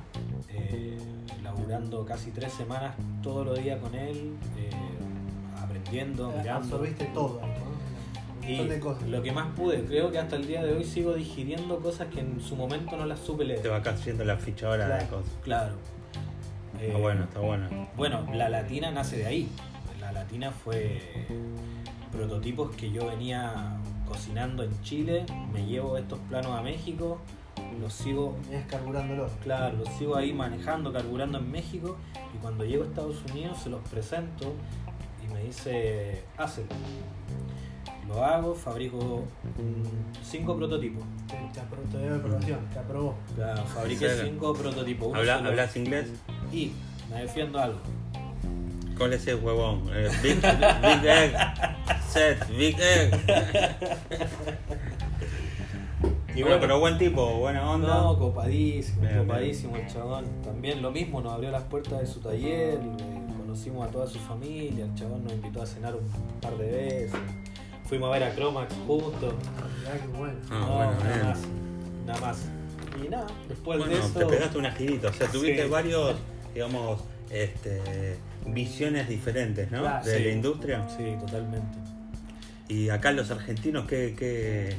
eh, 0.49 0.97
laburando 1.43 2.05
casi 2.05 2.31
tres 2.31 2.51
semanas 2.53 2.95
todos 3.21 3.45
los 3.45 3.61
días 3.63 3.79
con 3.79 3.93
él, 3.95 4.35
eh, 4.57 4.69
aprendiendo, 5.61 6.29
mirando. 6.29 6.51
Absorbiste 6.53 7.05
todo, 7.13 7.39
Y 8.41 8.47
montón 8.51 8.69
de 8.69 8.79
cosas. 8.79 9.03
lo 9.07 9.21
que 9.21 9.31
más 9.31 9.47
pude, 9.55 9.83
creo 9.85 10.11
que 10.11 10.17
hasta 10.19 10.35
el 10.35 10.47
día 10.47 10.63
de 10.63 10.73
hoy 10.73 10.83
sigo 10.83 11.13
digiriendo 11.13 11.79
cosas 11.79 12.07
que 12.07 12.19
en 12.21 12.41
su 12.41 12.55
momento 12.55 12.97
no 12.97 13.05
las 13.05 13.19
supe 13.19 13.45
leer. 13.45 13.61
Te 13.61 13.69
va 13.69 13.77
haciendo 13.77 14.23
la 14.25 14.37
ficha 14.37 14.67
ahora 14.67 14.87
de 14.97 15.05
cosas. 15.07 15.31
Claro. 15.43 15.75
Está 16.79 16.97
Eh, 16.97 17.01
bueno, 17.01 17.23
está 17.25 17.39
bueno. 17.39 17.67
Bueno, 17.95 18.25
la 18.33 18.49
latina 18.49 18.91
nace 18.91 19.17
de 19.17 19.25
ahí. 19.25 19.49
La 19.99 20.11
latina 20.13 20.51
fue 20.51 21.01
prototipos 22.11 22.75
que 22.75 22.89
yo 22.91 23.07
venía 23.07 23.77
cocinando 24.07 24.63
en 24.63 24.81
Chile, 24.81 25.25
me 25.53 25.65
llevo 25.65 25.97
estos 25.97 26.17
planos 26.29 26.57
a 26.57 26.61
México, 26.63 27.19
los 27.79 27.93
sigo, 27.93 28.35
Venías 28.45 28.65
carburándolo. 28.67 29.29
claro, 29.43 29.77
los 29.77 29.89
sigo 29.97 30.15
ahí 30.15 30.33
manejando, 30.33 30.91
carburando 30.93 31.37
en 31.37 31.51
México 31.51 31.97
y 32.33 32.37
cuando 32.39 32.65
llego 32.65 32.83
a 32.83 32.87
Estados 32.87 33.17
Unidos 33.31 33.57
se 33.63 33.69
los 33.69 33.81
presento 33.89 34.53
y 35.23 35.33
me 35.33 35.43
dice, 35.43 36.23
hácelo. 36.37 36.67
Lo 38.07 38.25
hago, 38.25 38.55
fabrico 38.55 39.23
cinco 40.23 40.57
prototipos. 40.57 41.03
Te, 41.27 41.35
te 41.53 41.59
apro- 41.61 41.87
te 41.91 41.99
dio 41.99 42.15
aprobación, 42.15 42.59
te 42.73 42.79
aprobó. 42.79 43.15
Claro, 43.35 43.63
fabriqué 43.65 44.09
cinco 44.23 44.53
prototipos. 44.53 45.09
uno 45.09 45.19
¿Habla- 45.19 45.37
solo. 45.37 45.49
¿Hablas 45.49 45.75
inglés? 45.77 46.07
Y 46.51 46.71
me 47.11 47.21
defiendo 47.21 47.59
algo. 47.59 47.79
¿Cuál 48.97 49.13
es 49.13 49.27
el 49.27 49.35
huevón? 49.35 49.83
Eh, 49.93 50.09
big, 50.23 50.35
big 50.41 51.05
egg. 51.05 51.33
Set, 52.09 52.47
big 52.49 52.75
egg. 52.79 53.11
Y 56.35 56.41
bueno, 56.43 56.57
pero 56.59 56.79
buen 56.79 56.97
tipo, 56.97 57.37
buena 57.39 57.69
onda. 57.69 57.87
No, 58.01 58.17
copadísimo, 58.17 59.01
Bien, 59.01 59.17
copadísimo 59.19 59.75
el 59.75 59.87
chabón. 59.87 60.25
También 60.43 60.81
lo 60.81 60.91
mismo, 60.91 61.21
nos 61.21 61.33
abrió 61.33 61.51
las 61.51 61.63
puertas 61.63 61.99
de 61.99 62.07
su 62.07 62.19
taller, 62.19 62.77
conocimos 63.37 63.87
a 63.87 63.91
toda 63.91 64.07
su 64.07 64.19
familia, 64.19 64.85
el 64.85 64.93
chabón 64.95 65.23
nos 65.23 65.33
invitó 65.33 65.61
a 65.61 65.65
cenar 65.65 65.95
un 65.95 66.07
par 66.39 66.55
de 66.57 66.71
veces. 66.71 67.11
Fuimos 67.85 68.09
a 68.09 68.11
ver 68.13 68.23
a 68.23 68.35
Cromax 68.35 68.73
juntos. 68.85 69.33
Mirá 69.79 69.93
qué 69.99 70.07
bueno. 70.17 70.39
Ah, 70.51 70.59
No, 70.59 70.75
bueno, 70.75 70.91
nada 70.99 71.13
bien. 71.15 71.25
más. 71.27 71.39
Nada 72.05 72.21
más. 72.21 72.49
Y 73.03 73.09
nada, 73.09 73.27
después 73.47 73.79
Bueno, 73.79 73.93
de 73.93 73.99
eso. 73.99 74.19
te 74.19 74.25
pegaste 74.25 74.57
una 74.57 74.71
girita, 74.71 75.07
o 75.09 75.13
sea, 75.13 75.27
tuviste 75.27 75.63
Sí. 75.63 75.69
varios, 75.69 76.15
digamos, 76.53 77.01
este, 77.31 78.17
visiones 78.45 79.07
diferentes, 79.09 79.71
¿no? 79.71 79.79
Claro, 79.81 80.05
de 80.05 80.17
sí. 80.17 80.23
la 80.23 80.31
industria. 80.31 80.87
Sí, 80.95 81.15
totalmente. 81.19 81.77
Y 82.67 82.89
acá 82.89 83.11
los 83.11 83.31
argentinos, 83.31 83.85
¿qué, 83.87 84.15
qué, 84.17 84.75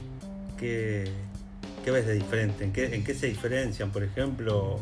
qué, 0.57 1.11
qué 1.85 1.91
ves 1.91 2.07
de 2.07 2.15
diferente? 2.15 2.65
¿En 2.65 2.73
qué, 2.73 2.95
¿En 2.95 3.05
qué 3.05 3.15
se 3.15 3.27
diferencian, 3.27 3.91
por 3.91 4.03
ejemplo, 4.03 4.79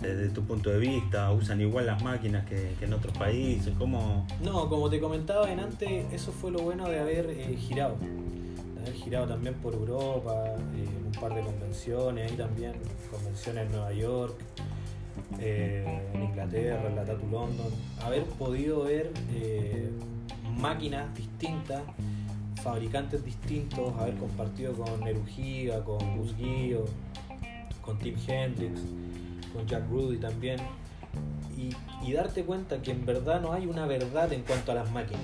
desde 0.00 0.28
tu 0.28 0.44
punto 0.44 0.70
de 0.70 0.78
vista? 0.78 1.30
¿Usan 1.32 1.60
igual 1.60 1.86
las 1.86 2.02
máquinas 2.02 2.46
que, 2.46 2.74
en 2.80 2.92
otros 2.92 3.16
países? 3.16 3.74
¿Cómo? 3.78 4.26
No, 4.42 4.68
como 4.68 4.88
te 4.90 5.00
comentaba 5.00 5.50
en 5.50 5.60
antes, 5.60 6.04
eso 6.12 6.32
fue 6.32 6.50
lo 6.50 6.60
bueno 6.60 6.88
de 6.88 6.98
haber 6.98 7.30
eh, 7.30 7.56
girado. 7.56 7.96
De 8.74 8.80
haber 8.80 8.94
girado 8.94 9.26
también 9.26 9.54
por 9.56 9.74
Europa, 9.74 10.44
eh, 10.46 10.86
un 11.06 11.20
par 11.20 11.34
de 11.34 11.42
convenciones, 11.42 12.30
ahí 12.30 12.36
también, 12.36 12.72
convenciones 13.10 13.66
en 13.66 13.72
Nueva 13.72 13.92
York, 13.92 14.38
eh, 15.40 16.02
en 16.14 16.22
Inglaterra, 16.22 16.88
en 16.88 16.96
la 16.96 17.04
Tattoo 17.04 17.30
London. 17.30 17.72
Haber 18.02 18.24
podido 18.24 18.84
ver 18.84 19.12
eh, 19.34 19.90
máquinas 20.58 21.14
distintas, 21.14 21.82
fabricantes 22.60 23.24
distintos, 23.24 23.94
haber 23.98 24.14
compartido 24.16 24.72
con 24.74 25.00
Nerugiga, 25.00 25.84
con 25.84 25.98
Gus 26.18 26.36
Guido, 26.36 26.84
con 27.82 27.98
Tim 27.98 28.16
Hendrix, 28.26 28.80
con 29.52 29.66
Jack 29.66 29.88
Rudy 29.88 30.18
también 30.18 30.58
y, 31.56 31.70
y 32.06 32.12
darte 32.12 32.44
cuenta 32.44 32.80
que 32.82 32.90
en 32.90 33.04
verdad 33.06 33.40
no 33.40 33.52
hay 33.52 33.66
una 33.66 33.86
verdad 33.86 34.32
en 34.32 34.42
cuanto 34.42 34.72
a 34.72 34.74
las 34.76 34.90
máquinas. 34.90 35.22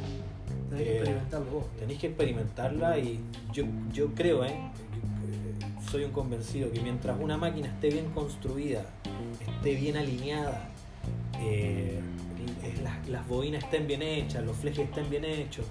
Tenés 0.71 0.83
que 0.85 0.91
Eh, 0.91 0.97
experimentarlo 0.97 1.51
vos. 1.51 1.65
Tenéis 1.79 2.01
que 2.01 2.07
experimentarla 2.09 2.99
y 2.99 3.21
yo, 3.53 3.65
yo 3.93 4.15
creo, 4.15 4.45
¿eh? 4.45 4.49
Yo, 4.51 4.97
eh, 5.29 5.91
soy 5.91 6.05
un 6.05 6.13
convencido 6.13 6.73
que 6.73 6.81
mientras 6.81 7.19
una 7.21 7.37
máquina 7.37 7.69
esté 7.69 7.91
bien 7.91 8.11
construida, 8.11 8.85
esté 9.57 9.75
bien 9.75 9.97
alineada, 9.97 10.69
eh, 11.41 12.01
las, 12.83 13.09
las 13.09 13.29
bobinas 13.29 13.63
estén 13.63 13.87
bien 13.87 14.03
hechas, 14.03 14.43
los 14.43 14.57
flejes 14.57 14.89
estén 14.89 15.09
bien 15.11 15.25
hechos, 15.25 15.67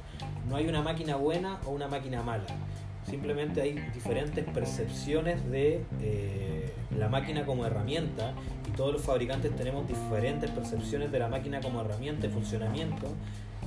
no 0.49 0.55
hay 0.55 0.67
una 0.67 0.81
máquina 0.81 1.15
buena 1.15 1.59
o 1.65 1.71
una 1.71 1.87
máquina 1.87 2.21
mala. 2.23 2.45
Simplemente 3.09 3.61
hay 3.61 3.73
diferentes 3.93 4.45
percepciones 4.45 5.49
de 5.51 5.81
eh, 6.01 6.73
la 6.97 7.09
máquina 7.09 7.45
como 7.45 7.65
herramienta 7.65 8.33
y 8.67 8.71
todos 8.77 8.93
los 8.93 9.01
fabricantes 9.01 9.53
tenemos 9.57 9.87
diferentes 9.87 10.49
percepciones 10.51 11.11
de 11.11 11.19
la 11.19 11.27
máquina 11.27 11.59
como 11.59 11.81
herramienta 11.81 12.27
y 12.27 12.29
funcionamiento 12.29 13.07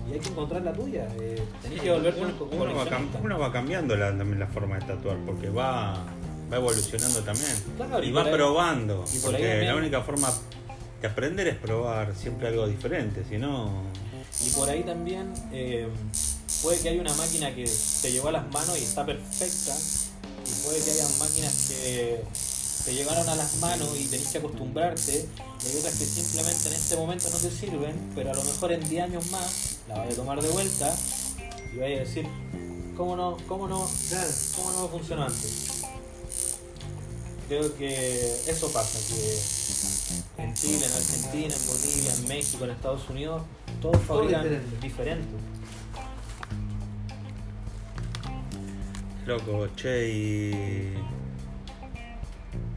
y 0.08 0.14
hay 0.14 0.20
que 0.20 0.28
encontrar 0.30 0.62
la 0.62 0.72
tuya. 0.72 1.06
Eh, 1.20 1.42
tenés 1.62 1.80
que 1.82 1.90
volverte 1.92 2.20
un 2.24 2.34
uno, 2.60 2.74
va, 2.74 2.86
uno 3.22 3.38
va 3.38 3.52
cambiando 3.52 3.94
la, 3.96 4.08
también 4.16 4.38
la 4.38 4.46
forma 4.46 4.78
de 4.78 4.86
tatuar 4.86 5.16
porque 5.26 5.50
va, 5.50 6.04
va 6.50 6.56
evolucionando 6.56 7.20
también. 7.20 7.52
Claro, 7.76 8.02
y 8.02 8.08
y 8.08 8.12
va 8.12 8.22
ahí- 8.22 8.32
probando. 8.32 9.04
y 9.12 9.18
por 9.18 9.34
ahí 9.34 9.42
porque 9.42 9.62
la 9.66 9.76
única 9.76 10.00
forma 10.02 10.28
de 11.02 11.06
aprender 11.08 11.46
es 11.48 11.56
probar 11.56 12.14
siempre 12.14 12.48
algo 12.48 12.66
diferente. 12.66 13.22
Si 13.28 13.36
no, 13.36 13.70
Y 14.46 14.50
por 14.50 14.70
ahí 14.70 14.82
también 14.82 15.32
eh, 15.52 15.88
puede 16.66 16.80
que 16.80 16.88
haya 16.88 17.00
una 17.00 17.14
máquina 17.14 17.54
que 17.54 17.64
te 18.02 18.10
llegó 18.10 18.26
a 18.26 18.32
las 18.32 18.50
manos 18.50 18.76
y 18.76 18.82
está 18.82 19.06
perfecta. 19.06 19.72
Y 20.44 20.64
puede 20.64 20.82
que 20.82 20.90
haya 20.90 21.08
máquinas 21.20 21.54
que 21.68 22.24
te 22.84 22.92
llegaron 22.92 23.28
a 23.28 23.36
las 23.36 23.54
manos 23.58 23.88
y 23.96 24.04
tenés 24.06 24.26
que 24.26 24.38
acostumbrarte. 24.38 25.28
Y 25.62 25.68
hay 25.68 25.76
otras 25.78 25.94
que 25.94 26.04
simplemente 26.04 26.68
en 26.68 26.74
este 26.74 26.96
momento 26.96 27.30
no 27.30 27.38
te 27.38 27.52
sirven, 27.52 28.10
pero 28.16 28.32
a 28.32 28.34
lo 28.34 28.42
mejor 28.42 28.72
en 28.72 28.88
10 28.88 29.04
años 29.04 29.30
más 29.30 29.76
la 29.86 29.98
vas 29.98 30.12
a 30.12 30.16
tomar 30.16 30.42
de 30.42 30.48
vuelta 30.48 30.92
y 31.72 31.78
vas 31.78 31.86
a 31.86 32.00
decir, 32.00 32.26
¿cómo 32.96 33.14
no, 33.14 33.36
cómo 33.46 33.68
no, 33.68 33.88
cómo 34.56 34.72
no 34.72 34.88
funcionó 34.88 35.22
antes? 35.22 35.52
Creo 37.46 37.76
que 37.76 38.40
eso 38.48 38.72
pasa, 38.72 38.98
que 39.06 40.42
en 40.42 40.52
Chile, 40.54 40.84
en 40.84 40.92
Argentina, 40.92 41.54
en 41.54 41.66
Bolivia, 41.68 42.12
en 42.12 42.26
México, 42.26 42.64
en 42.64 42.70
Estados 42.72 43.08
Unidos, 43.08 43.42
todos 43.80 44.04
Todo 44.04 44.18
fabrican 44.18 44.80
diferente. 44.80 45.55
Loco, 49.26 49.68
che, 49.74 50.08
y, 50.08 50.50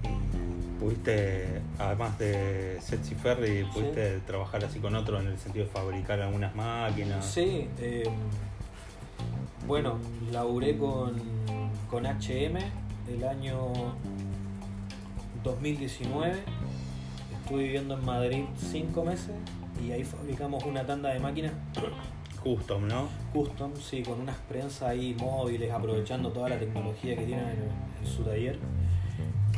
y 0.04 0.80
pudiste, 0.80 1.62
además 1.78 2.18
de 2.18 2.80
Setsy 2.82 3.14
Ferry, 3.16 3.64
pudiste 3.66 4.20
trabajar 4.22 4.66
así 4.66 4.80
con 4.80 4.96
otros 4.96 5.22
en 5.22 5.28
el 5.28 5.38
sentido 5.38 5.66
de 5.66 5.72
fabricar 5.72 6.20
algunas 6.22 6.56
máquinas. 6.56 7.26
Sí, 7.26 7.68
eh, 7.80 8.10
bueno, 9.68 10.00
laburé 10.32 10.78
con, 10.78 11.22
con 11.90 12.06
HM 12.06 12.58
el 13.10 13.24
año 13.24 13.72
2019. 15.44 16.44
Estuve 17.44 17.64
viviendo 17.64 17.94
en 17.96 18.06
Madrid 18.06 18.46
cinco 18.72 19.04
meses 19.04 19.36
y 19.86 19.92
ahí 19.92 20.04
fabricamos 20.04 20.64
una 20.64 20.86
tanda 20.86 21.10
de 21.10 21.20
máquinas 21.20 21.54
Custom, 22.44 22.88
¿no? 22.88 23.08
custom, 23.34 23.72
sí, 23.76 24.02
con 24.04 24.22
unas 24.22 24.38
prensas 24.38 24.84
ahí 24.90 25.16
móviles, 25.20 25.72
aprovechando 25.72 26.32
toda 26.32 26.50
la 26.50 26.58
tecnología 26.60 27.16
que 27.18 27.26
tienen 27.26 27.46
en, 27.48 28.06
en 28.06 28.08
su 28.12 28.24
taller. 28.24 28.58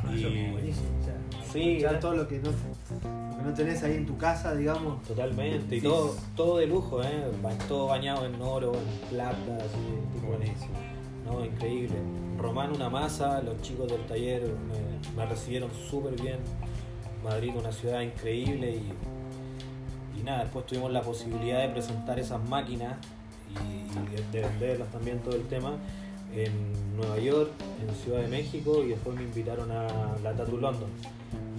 Ah, 0.04 0.12
Eso 0.16 0.28
es 0.30 0.52
buenísimo. 0.52 0.88
o 1.00 1.04
sea, 1.04 1.16
Sí, 1.52 1.80
ya 1.80 2.00
todo 2.00 2.16
lo 2.16 2.28
que, 2.28 2.40
no, 2.40 2.50
lo 2.50 3.38
que 3.38 3.44
no 3.44 3.54
tenés 3.54 3.84
ahí 3.84 3.96
en 3.96 4.06
tu 4.06 4.18
casa, 4.18 4.56
digamos. 4.56 5.04
Totalmente, 5.04 5.76
y 5.76 5.80
Sí. 5.82 5.86
todo, 5.88 6.16
todo 6.36 6.58
de 6.58 6.68
lujo, 6.68 7.04
¿eh? 7.04 7.24
Todo 7.68 7.88
bañado 7.88 8.26
en 8.26 8.42
oro, 8.42 8.72
en 8.74 9.10
plata, 9.10 9.58
así, 9.58 10.14
tipo 10.14 10.28
Buenísimo. 10.28 10.72
No, 11.26 11.46
increíble. 11.46 11.96
Román 12.40 12.72
una 12.76 12.90
masa, 12.90 13.42
los 13.44 13.62
chicos 13.62 13.88
del 13.92 14.02
taller 14.08 14.42
me, 14.42 15.16
me 15.16 15.26
recibieron 15.30 15.70
súper 15.90 16.20
bien. 16.20 16.38
Madrid 17.24 17.52
una 17.56 17.72
ciudad 17.72 18.02
increíble 18.02 18.72
y, 18.78 18.92
y 20.18 20.24
nada, 20.24 20.44
después 20.44 20.66
tuvimos 20.66 20.92
la 20.92 21.02
posibilidad 21.02 21.62
de 21.62 21.70
presentar 21.70 22.20
esas 22.20 22.44
máquinas 22.48 22.98
y, 23.50 24.32
de 24.32 24.42
venderlas 24.42 24.90
también 24.90 25.20
todo 25.20 25.36
el 25.36 25.44
tema 25.48 25.74
en 26.34 26.96
Nueva 26.96 27.20
York, 27.20 27.52
en 27.82 27.94
Ciudad 27.96 28.22
de 28.22 28.28
México 28.28 28.84
y 28.84 28.90
después 28.90 29.16
me 29.16 29.24
invitaron 29.24 29.70
a 29.72 29.88
la 30.24 30.34
Tattoo 30.34 30.58
London. 30.58 30.90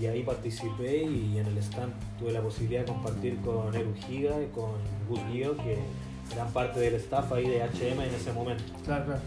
Y 0.01 0.07
ahí 0.07 0.23
participé 0.23 1.05
y 1.05 1.39
en 1.39 1.47
el 1.47 1.59
stand 1.59 1.93
tuve 2.19 2.33
la 2.33 2.41
posibilidad 2.41 2.81
de 2.81 2.93
compartir 2.93 3.39
con 3.41 3.75
Eru 3.75 3.95
Giga 4.07 4.43
y 4.43 4.47
con 4.47 4.73
Gus 5.09 5.21
Guido, 5.31 5.57
que 5.57 5.79
eran 6.33 6.51
parte 6.53 6.81
del 6.81 6.95
staff 6.95 7.31
ahí 7.33 7.47
de 7.47 7.63
HM 7.63 8.01
en 8.01 8.15
ese 8.15 8.33
momento. 8.33 8.65
Claro, 8.85 9.05
claro. 9.05 9.21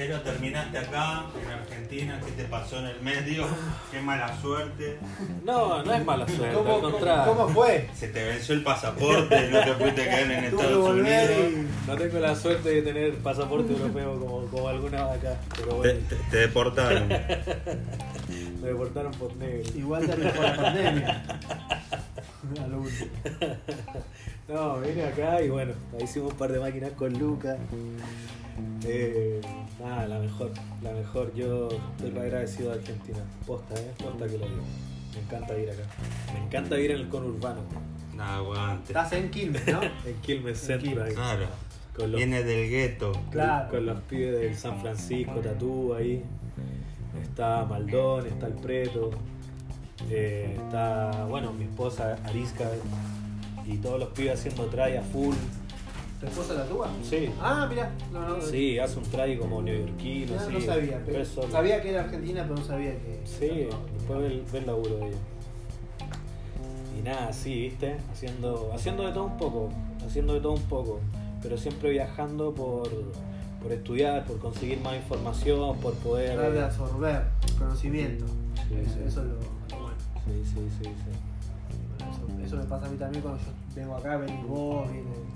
Pero 0.00 0.18
terminaste 0.22 0.78
acá, 0.78 1.24
en 1.44 1.50
Argentina, 1.50 2.18
¿qué 2.24 2.32
te 2.32 2.44
pasó 2.44 2.78
en 2.78 2.86
el 2.86 3.00
medio? 3.02 3.44
Qué 3.90 4.00
mala 4.00 4.34
suerte. 4.40 4.98
No, 5.44 5.82
no 5.82 5.92
es 5.92 6.02
mala 6.06 6.26
suerte, 6.26 6.54
¿Cómo, 6.54 6.74
al 6.76 6.80
contrario. 6.80 7.34
cómo 7.34 7.48
fue? 7.50 7.86
Se 7.94 8.08
te 8.08 8.24
venció 8.24 8.54
el 8.54 8.62
pasaporte 8.62 9.46
y 9.46 9.52
no 9.52 9.60
te 9.62 9.72
pudiste 9.74 10.04
quedar 10.04 10.20
en 10.22 10.44
Estados 10.44 10.88
Unidos. 10.88 11.66
No 11.86 11.96
tengo 11.96 12.18
la 12.18 12.34
suerte 12.34 12.70
de 12.70 12.80
tener 12.80 13.14
pasaporte 13.16 13.74
europeo 13.74 14.18
como, 14.18 14.46
como 14.46 14.68
alguna 14.68 15.04
acá, 15.12 15.36
pero 15.54 15.68
Te, 15.68 15.74
bueno, 15.74 16.00
te- 16.08 16.16
te 16.30 16.36
deportaron. 16.38 17.06
me 18.62 18.68
deportaron 18.68 19.12
por 19.12 19.36
negro. 19.36 19.70
igual 19.76 20.06
te 20.06 20.12
alejó 20.12 20.42
la 20.42 20.56
pandemia. 20.56 21.22
A 22.64 22.66
lo 22.68 22.78
último. 22.80 23.10
No, 24.48 24.80
vine 24.80 25.04
acá 25.04 25.42
y 25.42 25.50
bueno, 25.50 25.74
ahí 25.96 26.04
hicimos 26.04 26.32
un 26.32 26.38
par 26.38 26.50
de 26.50 26.58
máquinas 26.58 26.92
con 26.92 27.12
Lucas. 27.18 27.56
Eh, 28.84 29.40
nada, 29.80 30.06
la 30.06 30.18
mejor, 30.18 30.50
la 30.82 30.92
mejor. 30.92 31.32
Yo 31.34 31.68
estoy 31.68 32.10
re 32.10 32.20
agradecido 32.22 32.70
de 32.70 32.78
Argentina. 32.80 33.18
Posta, 33.46 33.74
eh, 33.74 33.92
posta 33.98 34.26
que 34.26 34.38
lo 34.38 34.46
digo. 34.46 34.62
Me 35.14 35.20
encanta 35.22 35.58
ir 35.58 35.70
acá. 35.70 35.82
Me 36.32 36.44
encanta 36.44 36.78
ir 36.78 36.90
en 36.92 36.98
el 37.00 37.08
conurbano. 37.08 37.60
Nada, 38.14 38.36
aguante. 38.36 38.88
Estás 38.92 39.12
en 39.12 39.30
Quilmes, 39.30 39.66
¿no? 39.66 39.80
En 40.06 40.14
Quilmes 40.22 40.58
Centro. 40.58 40.88
Quilmes. 40.90 41.06
ahí. 41.08 41.14
Claro. 41.14 41.46
Con 41.96 42.12
los, 42.12 42.18
Viene 42.18 42.42
del 42.44 42.70
gueto. 42.70 43.12
Claro. 43.30 43.68
con 43.70 43.86
los 43.86 44.00
pibes 44.02 44.40
del 44.40 44.56
San 44.56 44.80
Francisco, 44.80 45.34
Tatú 45.40 45.94
ahí. 45.94 46.22
Está 47.22 47.64
Maldón, 47.64 48.26
está 48.26 48.46
el 48.46 48.54
Preto. 48.54 49.10
eh, 50.08 50.56
está, 50.64 51.24
bueno, 51.28 51.52
mi 51.52 51.64
esposa 51.64 52.16
Arisca. 52.24 52.64
Y 53.66 53.76
todos 53.78 53.98
los 53.98 54.08
pibes 54.10 54.38
haciendo 54.38 54.66
try 54.66 54.96
a 54.96 55.02
full. 55.02 55.34
¿Tu 56.20 56.26
esposa 56.26 56.52
la 56.52 56.64
tuya? 56.66 56.84
Sí. 57.02 57.30
Ah, 57.40 57.66
mira. 57.68 57.90
No, 58.12 58.28
no, 58.28 58.40
Sí, 58.42 58.78
hace 58.78 58.98
un 58.98 59.04
try 59.06 59.38
como 59.38 59.62
neoyorquino. 59.62 60.34
no, 60.34 60.46
sí. 60.46 60.52
no 60.52 60.60
sabía. 60.60 61.02
Pero 61.06 61.24
sabía 61.24 61.80
que 61.80 61.90
era 61.90 62.00
argentina, 62.02 62.42
pero 62.42 62.56
no 62.56 62.64
sabía 62.64 62.90
que. 62.90 63.20
Sí, 63.24 63.68
después 63.94 64.18
ve 64.20 64.26
el, 64.26 64.42
ve 64.52 64.58
el 64.58 64.66
laburo 64.66 64.96
de 64.98 65.08
ella. 65.08 65.18
Y 66.98 67.02
nada, 67.02 67.32
sí, 67.32 67.54
viste, 67.62 67.96
haciendo, 68.12 68.70
haciendo 68.74 69.04
de 69.06 69.12
todo 69.12 69.24
un 69.24 69.38
poco, 69.38 69.70
haciendo 70.06 70.34
de 70.34 70.40
todo 70.40 70.52
un 70.52 70.62
poco, 70.64 71.00
pero 71.42 71.56
siempre 71.56 71.88
viajando 71.88 72.52
por, 72.52 72.90
por 73.62 73.72
estudiar, 73.72 74.26
por 74.26 74.38
conseguir 74.38 74.80
más 74.80 74.96
información, 74.96 75.78
por 75.78 75.94
poder... 75.94 76.34
Tratar 76.34 76.52
de 76.52 76.58
eh, 76.58 76.62
absorber 76.64 77.22
conocimiento. 77.58 78.26
Sí, 78.68 78.74
eso, 78.74 78.92
sí. 78.92 79.00
eso 79.06 79.20
es 79.22 79.26
lo, 79.28 79.34
lo 79.34 79.82
bueno. 79.82 79.96
Sí, 80.26 80.44
sí, 80.44 80.68
sí, 80.78 80.84
sí. 80.84 82.00
Eso, 82.04 82.46
eso 82.46 82.56
me 82.56 82.64
pasa 82.64 82.84
a 82.84 82.90
mí 82.90 82.98
también 82.98 83.22
cuando 83.22 83.40
yo 83.40 83.50
vengo 83.74 83.96
acá, 83.96 84.18
venís 84.18 84.46
vos, 84.46 84.92
vienen 84.92 85.29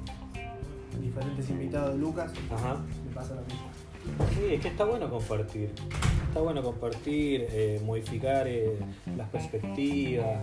diferentes 1.00 1.48
invitados 1.50 1.92
de 1.94 1.98
Lucas. 1.98 2.32
Ajá. 2.50 2.80
Me 3.06 3.14
pasa 3.14 3.34
lo 3.34 3.42
mismo. 3.42 3.70
Sí, 4.34 4.54
es 4.54 4.60
que 4.60 4.68
está 4.68 4.84
bueno 4.84 5.08
compartir. 5.08 5.72
Está 6.28 6.40
bueno 6.40 6.62
compartir, 6.62 7.46
eh, 7.50 7.80
modificar 7.84 8.46
eh, 8.48 8.76
las 9.16 9.28
perspectivas, 9.28 10.40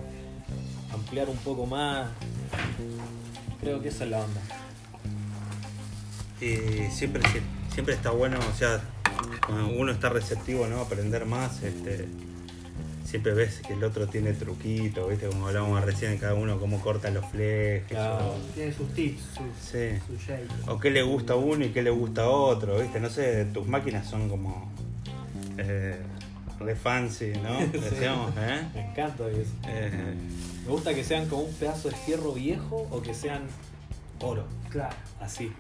ampliar 0.93 1.29
un 1.29 1.37
poco 1.37 1.65
más. 1.65 2.09
Creo 3.59 3.81
que 3.81 3.89
esa 3.89 4.05
es 4.05 4.09
la 4.09 4.19
onda. 4.19 4.41
Y 6.39 6.89
siempre, 6.89 7.21
siempre 7.71 7.93
está 7.93 8.09
bueno, 8.09 8.39
o 8.39 8.57
sea, 8.57 8.81
cuando 9.45 9.67
uno 9.79 9.91
está 9.91 10.09
receptivo, 10.09 10.65
¿no? 10.67 10.79
Aprender 10.79 11.25
más, 11.25 11.61
este, 11.61 12.07
siempre 13.12 13.34
ves 13.34 13.60
que 13.67 13.74
el 13.74 13.84
otro 13.84 14.08
tiene 14.08 14.32
truquito, 14.34 15.08
¿viste? 15.08 15.28
Como 15.28 15.47
hablábamos 15.47 15.84
recién, 15.84 16.17
cada 16.17 16.34
uno 16.34 16.58
cómo 16.60 16.80
corta 16.80 17.10
los 17.12 17.26
flejes. 17.26 17.84
Claro. 17.89 18.36
Tiene 18.56 18.71
sus 18.71 18.89
tips, 18.93 19.21
sus, 19.21 19.69
Sí. 19.69 20.00
sus. 20.08 20.67
O 20.69 20.80
qué 20.80 20.89
le 20.91 21.02
gusta 21.04 21.34
a 21.34 21.36
uno 21.36 21.65
y 21.65 21.69
qué 21.69 21.82
le 21.84 21.89
gusta 21.89 22.24
a 22.24 22.30
otro, 22.30 22.80
¿viste? 22.80 23.00
No 23.02 23.10
sé, 23.10 23.45
tus 23.45 23.67
máquinas 23.67 24.08
son 24.10 24.30
como 24.30 24.71
eh, 25.58 25.97
re 26.60 26.76
fancy, 26.76 27.34
¿no? 27.43 27.60
Decíamos, 27.80 28.32
¿eh? 28.38 28.62
Me 28.74 28.89
encanta 28.91 29.28
eso. 29.30 29.52
Eh, 29.67 29.91
Me 30.65 30.71
gusta 30.71 30.93
que 30.93 31.04
sean 31.04 31.28
como 31.28 31.43
un 31.43 31.54
pedazo 31.54 31.89
de 31.89 31.95
fierro 31.97 32.32
viejo 32.32 32.88
o 32.91 33.02
que 33.02 33.13
sean 33.13 33.41
oro, 34.21 34.45
Claro. 34.69 34.95
así. 35.19 35.52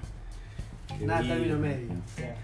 Nada, 1.01 1.21
término 1.21 1.57
medio. 1.57 1.87
O 1.91 2.17
sea, 2.17 2.35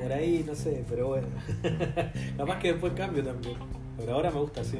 Por 0.00 0.12
ahí, 0.12 0.44
no 0.46 0.54
sé, 0.54 0.84
pero 0.88 1.08
bueno. 1.08 1.26
Capaz 2.36 2.58
que 2.58 2.72
después 2.72 2.92
cambio 2.94 3.22
también. 3.24 3.56
Pero 3.96 4.14
ahora 4.14 4.30
me 4.30 4.40
gusta 4.40 4.60
así. 4.62 4.78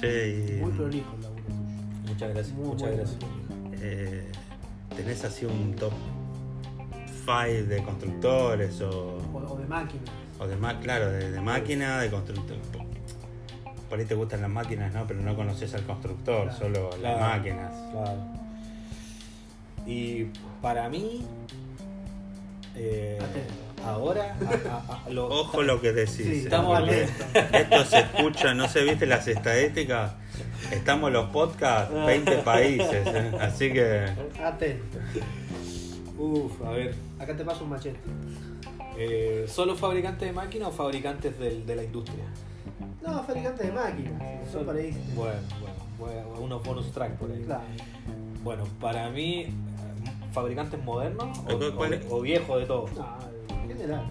che, 0.00 0.28
y, 0.58 0.60
muy 0.60 0.72
prolijo 0.72 1.14
el 1.16 1.22
laburo 1.22 1.42
tuyo. 1.44 1.56
Muchas 2.08 2.30
gracias, 2.34 2.56
Muy 2.56 2.66
muchas 2.66 2.88
bueno. 2.88 2.96
gracias. 2.96 3.20
eh, 3.82 4.32
¿tenés 4.96 5.24
así 5.24 5.44
un 5.46 5.74
top 5.76 5.92
5 7.24 7.68
de 7.68 7.82
constructores 7.84 8.80
o, 8.80 9.18
O, 9.32 9.38
o 9.38 9.56
de 9.56 9.66
máquina. 9.66 10.02
o 10.38 10.46
de 10.46 10.56
claro, 10.82 11.10
de, 11.10 11.30
de 11.30 11.40
máquina, 11.40 12.00
de 12.00 12.10
constructor? 12.10 12.56
Por 13.88 13.98
ahí 13.98 14.04
te 14.04 14.14
gustan 14.14 14.40
las 14.40 14.50
máquinas, 14.50 14.94
¿no? 14.94 15.06
Pero 15.06 15.20
no 15.20 15.34
conoces 15.36 15.74
al 15.74 15.82
constructor, 15.82 16.44
Claro. 16.44 16.58
solo 16.58 16.90
las 16.90 16.98
Claro, 17.16 17.20
máquinas. 17.20 17.72
Claro. 17.92 18.20
Y 19.86 20.24
para 20.62 20.88
mí. 20.88 21.24
Ahora 24.00 24.36
a- 24.68 24.92
a- 24.92 25.04
a 25.06 25.10
lo- 25.10 25.28
Ojo 25.28 25.62
lo 25.62 25.80
que 25.80 25.92
decís. 25.92 26.14
Sí, 26.16 26.22
eh, 26.32 26.42
estamos 26.44 26.78
atentos. 26.78 27.26
Esto 27.52 27.84
se 27.84 27.98
escucha, 28.00 28.54
no 28.54 28.68
se 28.68 28.82
viste 28.84 29.06
las 29.06 29.26
estadísticas. 29.28 30.12
Estamos 30.70 31.10
los 31.12 31.28
podcasts, 31.30 31.92
20 32.06 32.36
países. 32.38 33.06
eh, 33.06 33.32
Así 33.40 33.72
que. 33.72 34.06
Atento. 34.42 34.98
Uf, 36.18 36.62
a 36.64 36.70
ver. 36.70 36.94
Acá 37.18 37.36
te 37.36 37.44
paso 37.44 37.64
un 37.64 37.70
machete. 37.70 37.98
eh, 38.98 39.46
¿Solo 39.48 39.74
fabricantes 39.76 40.28
de 40.28 40.32
máquinas 40.32 40.68
o 40.68 40.72
fabricantes 40.72 41.38
del- 41.38 41.64
de 41.64 41.76
la 41.76 41.84
industria? 41.84 42.24
No, 43.02 43.22
fabricantes 43.24 43.66
de 43.66 43.72
máquinas. 43.72 44.22
Son 44.52 44.64
por 44.66 44.76
ahí. 44.76 44.90
Bueno, 45.14 45.38
bueno, 45.98 46.24
bueno, 46.28 46.40
unos 46.40 46.62
bonus 46.62 46.92
track 46.92 47.12
por 47.16 47.30
ahí. 47.30 47.42
Claro. 47.44 47.62
Bueno, 48.42 48.64
para 48.80 49.08
mí, 49.10 49.40
eh, 49.42 49.50
fabricantes 50.32 50.82
modernos 50.84 51.38
o, 52.10 52.20
viejos 52.20 52.60
de 52.60 52.66
todo. 52.66 52.86
No, 52.94 53.16
general. 53.80 54.06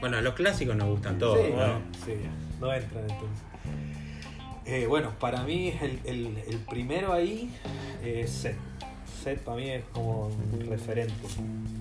Bueno, 0.00 0.20
los 0.20 0.34
clásicos 0.34 0.74
nos 0.76 0.88
gustan 0.88 1.18
todos. 1.18 1.38
Sí. 1.38 1.52
¿no? 1.52 1.78
Sí, 2.04 2.12
no 2.60 2.72
entran 2.72 3.02
entonces. 3.02 3.44
Eh, 4.64 4.86
bueno, 4.86 5.10
para 5.18 5.42
mí 5.42 5.72
el, 5.80 6.00
el- 6.04 6.38
el 6.48 6.56
primero 6.68 7.12
ahí 7.12 7.50
es 8.04 8.30
Seth. 8.30 8.56
Seth 9.22 9.40
para 9.40 9.56
mí 9.56 9.68
es 9.70 9.84
como 9.92 10.26
un 10.26 10.66
referente. 10.68 11.12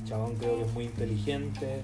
El 0.01 0.07
chabón 0.07 0.35
creo 0.35 0.57
que 0.57 0.65
es 0.65 0.73
muy 0.73 0.85
inteligente, 0.85 1.81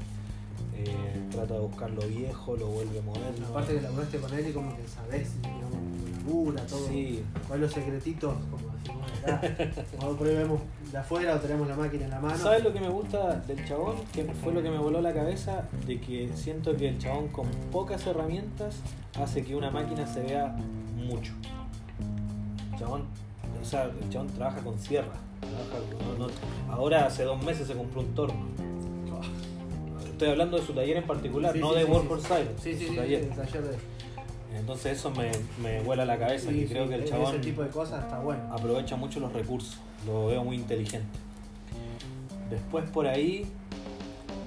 eh, 0.75 1.27
trata 1.31 1.53
de 1.55 1.59
buscar 1.59 1.89
lo 1.91 2.01
viejo, 2.07 2.55
lo 2.55 2.67
vuelve 2.67 3.01
moderno. 3.01 3.47
Aparte 3.47 3.75
que 3.75 3.81
laburaste 3.81 4.17
con 4.19 4.33
él 4.33 4.47
y 4.49 4.53
como 4.53 4.75
que 4.75 4.87
sabés, 4.87 5.41
digamos, 5.41 5.71
labura, 6.25 6.65
todo. 6.65 6.87
Sí, 6.87 7.23
¿Cuáles 7.47 7.63
los 7.63 7.73
secretitos? 7.73 8.35
Como 8.51 8.66
Cuando 9.97 10.17
por 10.17 10.27
ahí 10.27 10.35
vemos 10.35 10.61
de 10.91 10.97
afuera 10.97 11.35
o 11.35 11.39
tenemos 11.39 11.67
la 11.67 11.75
máquina 11.75 12.05
en 12.05 12.11
la 12.11 12.19
mano. 12.19 12.37
¿Sabes 12.37 12.63
lo 12.63 12.71
que 12.73 12.79
me 12.79 12.89
gusta 12.89 13.35
del 13.47 13.65
chabón? 13.67 13.95
Que 14.13 14.23
fue 14.25 14.53
lo 14.53 14.61
que 14.61 14.69
me 14.69 14.77
voló 14.77 15.01
la 15.01 15.13
cabeza, 15.13 15.63
de 15.85 15.99
que 15.99 16.29
siento 16.35 16.75
que 16.75 16.89
el 16.89 16.97
chabón 16.97 17.27
con 17.29 17.47
pocas 17.71 18.05
herramientas 18.07 18.77
hace 19.19 19.43
que 19.43 19.55
una 19.55 19.69
máquina 19.71 20.05
se 20.07 20.21
vea 20.21 20.55
mucho. 20.95 21.33
El 22.73 22.79
chabón, 22.79 23.03
o 23.61 23.65
sea, 23.65 23.83
el 23.85 24.09
chabón 24.09 24.27
trabaja 24.29 24.59
con 24.61 24.79
sierra. 24.79 25.13
trabaja 25.39 25.85
con- 25.91 26.19
no- 26.19 26.27
no- 26.27 26.73
ahora 26.73 27.05
hace 27.05 27.23
dos 27.23 27.41
meses 27.43 27.67
se 27.67 27.73
compró 27.75 28.01
un 28.01 28.13
torno. 28.15 28.45
Estoy 30.11 30.29
hablando 30.29 30.57
de 30.57 30.65
su 30.65 30.73
taller 30.73 30.97
en 30.97 31.03
particular, 31.05 31.53
Sí, 31.53 31.59
no 31.59 31.69
sí, 31.73 31.75
de 31.79 31.85
sí, 31.85 31.91
Work 31.91 32.01
sí, 32.03 32.07
for 32.09 32.19
sí. 32.21 32.25
Silence, 32.27 32.53
Sí, 32.63 32.73
sí, 32.75 32.85
su 32.87 32.91
sí, 32.91 32.97
taller. 32.97 33.21
el 33.21 33.29
taller 33.29 33.63
de. 33.63 33.77
Entonces 34.55 34.97
eso 34.97 35.11
me, 35.11 35.31
me 35.61 35.81
vuela 35.81 36.05
la 36.05 36.17
cabeza, 36.17 36.49
Sí, 36.49 36.61
que 36.61 36.67
creo 36.67 36.83
sí, 36.83 36.89
que 36.89 36.95
el 36.95 37.01
ese 37.03 37.11
chabón 37.11 37.41
tipo 37.41 37.61
de 37.63 37.69
cosas 37.69 38.03
está 38.03 38.19
bueno. 38.19 38.41
aprovecha 38.51 38.95
mucho 38.95 39.19
los 39.19 39.31
recursos, 39.33 39.77
lo 40.05 40.27
veo 40.27 40.43
muy 40.43 40.55
inteligente. 40.55 41.17
Después 42.49 42.89
por 42.89 43.07
ahí, 43.07 43.45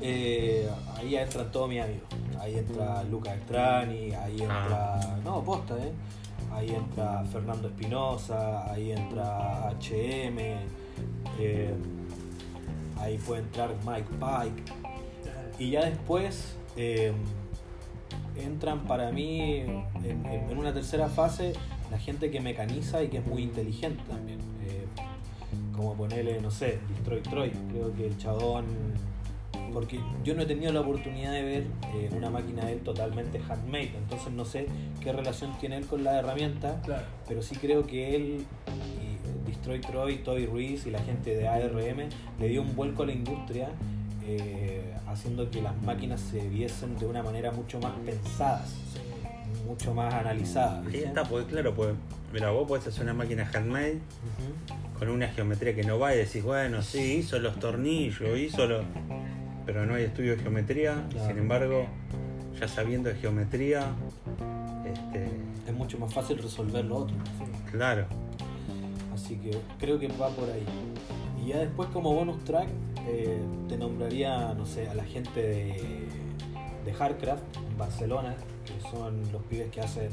eh, 0.00 0.68
ahí 0.96 1.16
entran 1.16 1.50
todos 1.52 1.68
mis 1.68 1.80
amigos. 1.82 2.08
Ahí 2.40 2.56
entra 2.56 3.04
Lucas 3.04 3.36
Estrani, 3.36 4.12
ahí 4.12 4.40
entra. 4.40 5.18
No, 5.24 5.42
posta, 5.44 5.76
¿eh? 5.76 5.92
Ahí 6.52 6.70
entra 6.70 7.22
Fernando 7.30 7.68
Espinosa, 7.68 8.70
ahí 8.72 8.92
entra 8.92 9.70
HM, 9.78 10.38
eh, 11.38 11.74
ahí 12.98 13.18
puede 13.18 13.42
entrar 13.42 13.74
Mike 13.86 14.08
Pike. 14.18 14.72
Y 15.58 15.70
ya 15.72 15.84
después 15.84 16.56
eh, 16.76 17.12
entran 18.44 18.80
para 18.80 19.10
mí 19.12 19.40
en, 19.40 19.84
en- 20.04 20.58
una 20.58 20.72
tercera 20.72 21.08
fase 21.08 21.52
la 21.90 21.98
gente 21.98 22.30
que 22.30 22.40
mecaniza 22.40 23.02
y 23.02 23.08
que 23.08 23.18
es 23.18 23.26
muy 23.26 23.42
inteligente 23.42 24.02
también. 24.08 24.38
Eh, 24.64 24.86
como 25.74 25.94
ponerle, 25.94 26.40
no 26.40 26.50
sé, 26.50 26.78
Destroy 26.94 27.20
Troy. 27.22 27.50
Creo 27.70 27.92
que 27.94 28.06
el 28.06 28.16
chabón. 28.18 28.64
Porque 29.72 30.00
yo 30.24 30.34
no 30.34 30.42
he 30.42 30.46
tenido 30.46 30.72
la 30.72 30.80
oportunidad 30.80 31.32
de 31.32 31.42
ver 31.42 31.66
eh, 31.94 32.10
una 32.16 32.28
máquina 32.28 32.64
de 32.64 32.72
él 32.72 32.80
totalmente 32.80 33.38
handmade, 33.48 33.92
entonces 33.96 34.32
no 34.32 34.44
sé 34.44 34.66
qué 35.00 35.12
relación 35.12 35.56
tiene 35.60 35.76
él 35.76 35.86
con 35.86 36.02
la 36.02 36.18
herramienta, 36.18 36.80
Claro. 36.84 37.04
pero 37.28 37.40
sí 37.40 37.54
creo 37.54 37.86
que 37.86 38.16
él, 38.16 38.44
y 38.66 39.48
Destroy 39.48 39.80
Troy, 39.80 40.16
Toby 40.24 40.46
Ruiz 40.46 40.86
y 40.86 40.90
la 40.90 40.98
gente 41.00 41.36
de 41.36 41.46
ARM 41.46 42.08
le 42.40 42.48
dio 42.48 42.62
un 42.62 42.74
vuelco 42.74 43.04
a 43.04 43.06
la 43.06 43.12
industria, 43.12 43.68
eh, 44.24 44.94
haciendo 45.08 45.50
que 45.50 45.62
las 45.62 45.80
máquinas 45.82 46.20
se 46.20 46.40
viesen 46.48 46.98
de 46.98 47.06
una 47.06 47.22
manera 47.22 47.50
mucho 47.52 47.78
más 47.80 47.92
pensadas, 48.04 48.74
mucho 49.66 49.94
más 49.94 50.12
analizadas. 50.14 50.86
Ahí 50.86 51.00
está, 51.04 51.24
porque 51.24 51.46
claro, 51.46 51.74
pues, 51.74 51.90
mira, 52.32 52.50
vos 52.50 52.66
podés 52.68 52.86
hacer 52.86 53.02
una 53.04 53.14
máquina 53.14 53.48
handmade 53.52 53.98
con 54.98 55.08
una 55.08 55.28
geometría 55.28 55.74
que 55.74 55.82
no 55.84 55.98
va 55.98 56.14
y 56.14 56.18
decís, 56.18 56.42
bueno, 56.44 56.82
sí, 56.82 57.14
hizo 57.18 57.38
los 57.38 57.58
tornillos, 57.58 58.38
hizo 58.38 58.66
los... 58.66 58.84
Pero 59.66 59.86
no 59.86 59.94
hay 59.94 60.04
estudio 60.04 60.36
de 60.36 60.42
geometría, 60.42 61.04
Claro. 61.10 61.28
sin 61.28 61.38
embargo, 61.38 61.86
ya 62.58 62.66
sabiendo 62.68 63.08
de 63.08 63.14
geometría, 63.16 63.92
este, 64.84 65.28
Es 65.66 65.72
mucho 65.74 65.98
más 65.98 66.12
fácil 66.12 66.38
resolver 66.38 66.84
lo 66.84 66.96
otro. 66.98 67.16
claro, 67.70 68.06
Así 69.14 69.36
que 69.36 69.50
creo 69.78 69.98
que 69.98 70.08
va 70.08 70.28
por 70.30 70.48
ahí. 70.50 70.64
Y 71.44 71.48
ya 71.48 71.58
después 71.58 71.88
como 71.90 72.12
bonus 72.14 72.42
track 72.44 72.68
eh, 73.06 73.40
te 73.68 73.76
nombraría, 73.76 74.54
no 74.54 74.66
sé, 74.66 74.88
a 74.88 74.94
la 74.94 75.04
gente 75.04 75.40
de, 75.40 76.06
de 76.84 76.92
Hardcraft 76.92 77.42
en 77.56 77.78
Barcelona, 77.78 78.36
que 78.64 78.80
son 78.90 79.20
los 79.32 79.42
pibes 79.44 79.70
que 79.70 79.80
hacen 79.80 80.10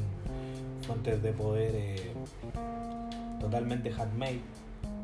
fuentes 0.86 1.22
de 1.22 1.32
poder 1.34 1.72
eh, 1.76 2.12
totalmente 3.40 3.92
handmade, 3.92 4.42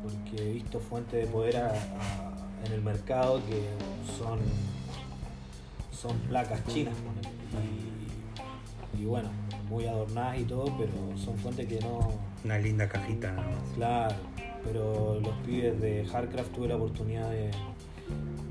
porque 0.02 0.50
he 0.50 0.52
visto 0.54 0.80
fuentes 0.80 1.24
de 1.26 1.30
poder 1.32 1.56
a- 1.58 1.68
a- 1.70 2.66
en 2.66 2.72
el 2.72 2.82
mercado 2.82 3.40
que 3.46 3.62
son, 4.16 4.38
son 5.92 6.16
placas 6.28 6.60
chinas 6.66 6.94
y, 8.96 9.02
y 9.02 9.04
bueno, 9.04 9.28
muy 9.68 9.86
adornadas 9.86 10.38
y 10.38 10.44
todo, 10.44 10.64
pero 10.78 10.92
son 11.16 11.36
fuentes 11.36 11.66
que 11.66 11.78
no, 11.80 12.10
una 12.44 12.58
linda 12.58 12.88
cajita 12.88 13.32
nada 13.32 13.48
más. 13.48 13.58
Claro, 13.74 14.14
pero 14.64 15.20
los 15.20 15.34
pibes 15.46 15.78
de 15.80 16.06
Hardcraft 16.06 16.52
tuve 16.52 16.68
la 16.68 16.76
oportunidad 16.76 17.28
de, 17.30 17.50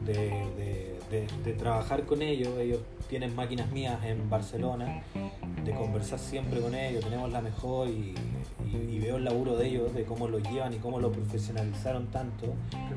de, 0.05 0.13
de- 0.57 0.93
de- 1.11 1.27
de 1.43 1.53
trabajar 1.53 2.05
con 2.05 2.21
ellos. 2.21 2.49
Ellos 2.59 2.79
tienen 3.09 3.35
máquinas 3.35 3.71
mías 3.71 4.03
en 4.03 4.29
Barcelona, 4.29 5.03
de 5.63 5.71
conversar 5.73 6.17
siempre 6.19 6.59
con 6.59 6.73
ellos. 6.73 7.03
Tenemos 7.03 7.31
la 7.31 7.41
mejor 7.41 7.87
y, 7.87 8.15
y- 8.65 8.95
y 8.95 8.99
veo 8.99 9.17
el 9.17 9.23
laburo 9.23 9.55
de 9.55 9.67
ellos, 9.67 9.93
de 9.93 10.03
cómo 10.03 10.27
lo 10.27 10.39
llevan 10.39 10.73
y 10.73 10.77
cómo 10.77 10.99
lo 10.99 11.11
profesionalizaron 11.11 12.07
tanto, 12.07 12.47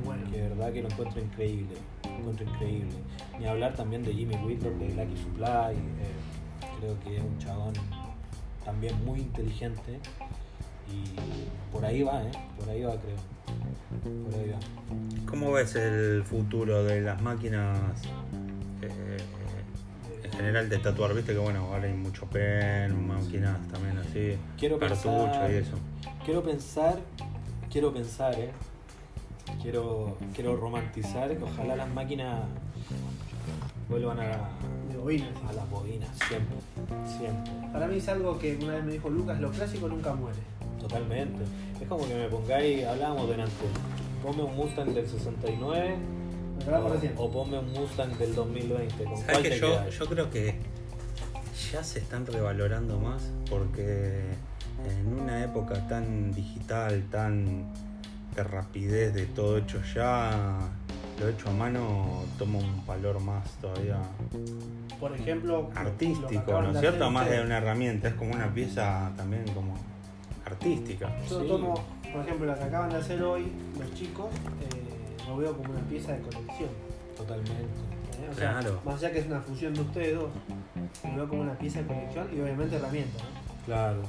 bueno. 0.04 0.22
que 0.30 0.40
de 0.40 0.48
verdad 0.48 0.72
que 0.72 0.82
lo 0.82 0.88
encuentro 0.88 1.20
increíble. 1.20 1.76
Lo 2.04 2.16
encuentro 2.18 2.46
increíble. 2.48 2.94
Ni 3.38 3.46
hablar 3.46 3.74
también 3.74 4.02
de 4.04 4.14
Jimmy 4.14 4.34
Whitlock 4.36 4.74
de 4.74 4.88
Lucky 4.94 5.16
Supply. 5.22 5.74
eh, 5.74 6.76
creo 6.80 6.98
que 7.00 7.16
es 7.18 7.22
un 7.22 7.38
chabón 7.38 7.74
también 8.64 8.94
muy 9.04 9.20
inteligente. 9.20 10.00
Y 10.92 11.72
por 11.72 11.84
ahí 11.84 12.02
va, 12.02 12.22
¿eh? 12.22 12.30
Por 12.58 12.68
ahí 12.70 12.82
va, 12.82 12.94
creo. 12.96 13.16
Por 14.24 14.34
ahí 14.40 14.50
va. 14.50 14.58
¿Cómo 15.28 15.52
ves 15.52 15.74
el 15.76 16.22
futuro 16.24 16.84
de 16.84 17.00
las 17.00 17.20
máquinas 17.22 17.78
eh, 18.82 19.16
en 20.24 20.32
general 20.32 20.68
de 20.68 20.78
tatuar? 20.78 21.14
Viste 21.14 21.32
que 21.32 21.38
bueno, 21.38 21.66
ahora 21.72 21.84
hay 21.86 21.94
mucho 21.94 22.26
pen, 22.26 23.06
máquinas 23.06 23.58
también 23.68 23.98
así, 23.98 24.36
Quiero 24.58 24.78
cartucho 24.78 25.10
pensar- 25.24 25.50
y 25.50 25.54
eso. 25.56 25.76
Quiero 26.24 26.42
pensar, 26.42 26.98
quiero 27.70 27.92
pensar, 27.92 28.34
¿eh? 28.38 28.50
Quiero, 29.62 30.16
quiero 30.34 30.56
romantizar 30.56 31.36
que 31.36 31.42
ojalá 31.42 31.76
las 31.76 31.88
máquinas 31.88 32.42
vuelvan 33.88 34.18
a, 34.18 34.48
De 34.90 34.96
bobinas. 34.98 35.28
a 35.48 35.52
las 35.52 35.70
bobinas, 35.70 36.08
siempre, 36.28 36.56
siempre. 37.06 37.52
Para 37.72 37.86
mí 37.86 37.98
es 37.98 38.08
algo 38.08 38.38
que 38.38 38.56
una 38.56 38.74
vez 38.74 38.84
me 38.84 38.92
dijo 38.92 39.08
Lucas, 39.08 39.40
lo 39.40 39.50
clásico 39.50 39.88
nunca 39.88 40.14
muere. 40.14 40.38
Totalmente. 40.88 41.42
Es 41.80 41.88
como 41.88 42.06
que 42.06 42.14
me 42.14 42.28
pongáis, 42.28 42.84
hablábamos 42.84 43.28
delante, 43.28 43.52
ponme 44.22 44.42
un 44.44 44.54
Mustang 44.56 44.94
del 44.94 45.08
69 45.08 45.96
Me 46.58 46.62
acabamos 46.62 46.98
o, 47.16 47.22
o 47.24 47.30
ponme 47.30 47.58
un 47.58 47.72
Mustang 47.72 48.16
del 48.18 48.34
2020. 48.34 49.04
¿Con 49.04 49.16
¿Sabes 49.16 49.24
cuál 49.26 49.42
que 49.42 49.50
te 49.50 49.58
yo, 49.58 49.66
quedas? 49.68 49.98
yo 49.98 50.06
creo 50.06 50.30
que 50.30 50.54
ya 51.72 51.82
se 51.82 51.98
están 51.98 52.24
revalorando 52.26 53.00
más 53.00 53.30
porque 53.50 54.22
en 54.84 55.20
una 55.20 55.42
época 55.42 55.86
tan 55.88 56.32
digital, 56.32 57.02
tan 57.10 57.64
de 58.36 58.44
rapidez 58.44 59.14
de 59.14 59.26
todo 59.26 59.58
hecho 59.58 59.80
ya, 59.94 60.58
lo 61.18 61.28
hecho 61.28 61.48
a 61.48 61.52
mano 61.52 62.24
toma 62.38 62.58
un 62.58 62.86
valor 62.86 63.18
más 63.20 63.50
todavía 63.60 63.96
Por 65.00 65.14
ejemplo, 65.14 65.70
artístico, 65.74 66.62
¿no 66.62 66.72
es 66.72 66.80
cierto? 66.80 67.10
Más 67.10 67.28
de 67.28 67.40
una 67.40 67.58
herramienta, 67.58 68.08
es 68.08 68.14
como 68.14 68.34
una 68.34 68.52
pieza 68.52 69.10
también 69.16 69.44
como 69.54 69.74
artística. 70.46 71.10
Yo 71.28 71.40
Sí. 71.42 71.48
tomo, 71.48 71.74
por 72.12 72.22
ejemplo, 72.22 72.46
la 72.46 72.54
que 72.54 72.64
acaban 72.64 72.90
de 72.90 72.96
hacer 72.96 73.22
hoy 73.22 73.52
los 73.78 73.94
chicos, 73.94 74.26
eh, 74.60 75.26
lo 75.28 75.36
veo 75.36 75.56
como 75.56 75.70
una 75.70 75.80
pieza 75.82 76.12
de 76.12 76.20
colección. 76.22 76.70
Totalmente. 77.16 77.52
¿eh? 77.52 78.28
O 78.30 78.34
sea, 78.34 78.58
Claro. 78.60 78.80
más 78.84 78.96
allá 78.96 79.12
que 79.12 79.18
es 79.20 79.26
una 79.26 79.40
fusión 79.40 79.74
de 79.74 79.80
ustedes 79.80 80.14
dos, 80.18 80.30
lo 81.04 81.16
veo 81.16 81.28
como 81.28 81.42
una 81.42 81.58
pieza 81.58 81.80
de 81.80 81.86
colección 81.86 82.28
y 82.34 82.40
obviamente 82.40 82.76
herramienta. 82.76 83.18
¿no? 83.22 83.64
Claro. 83.66 84.02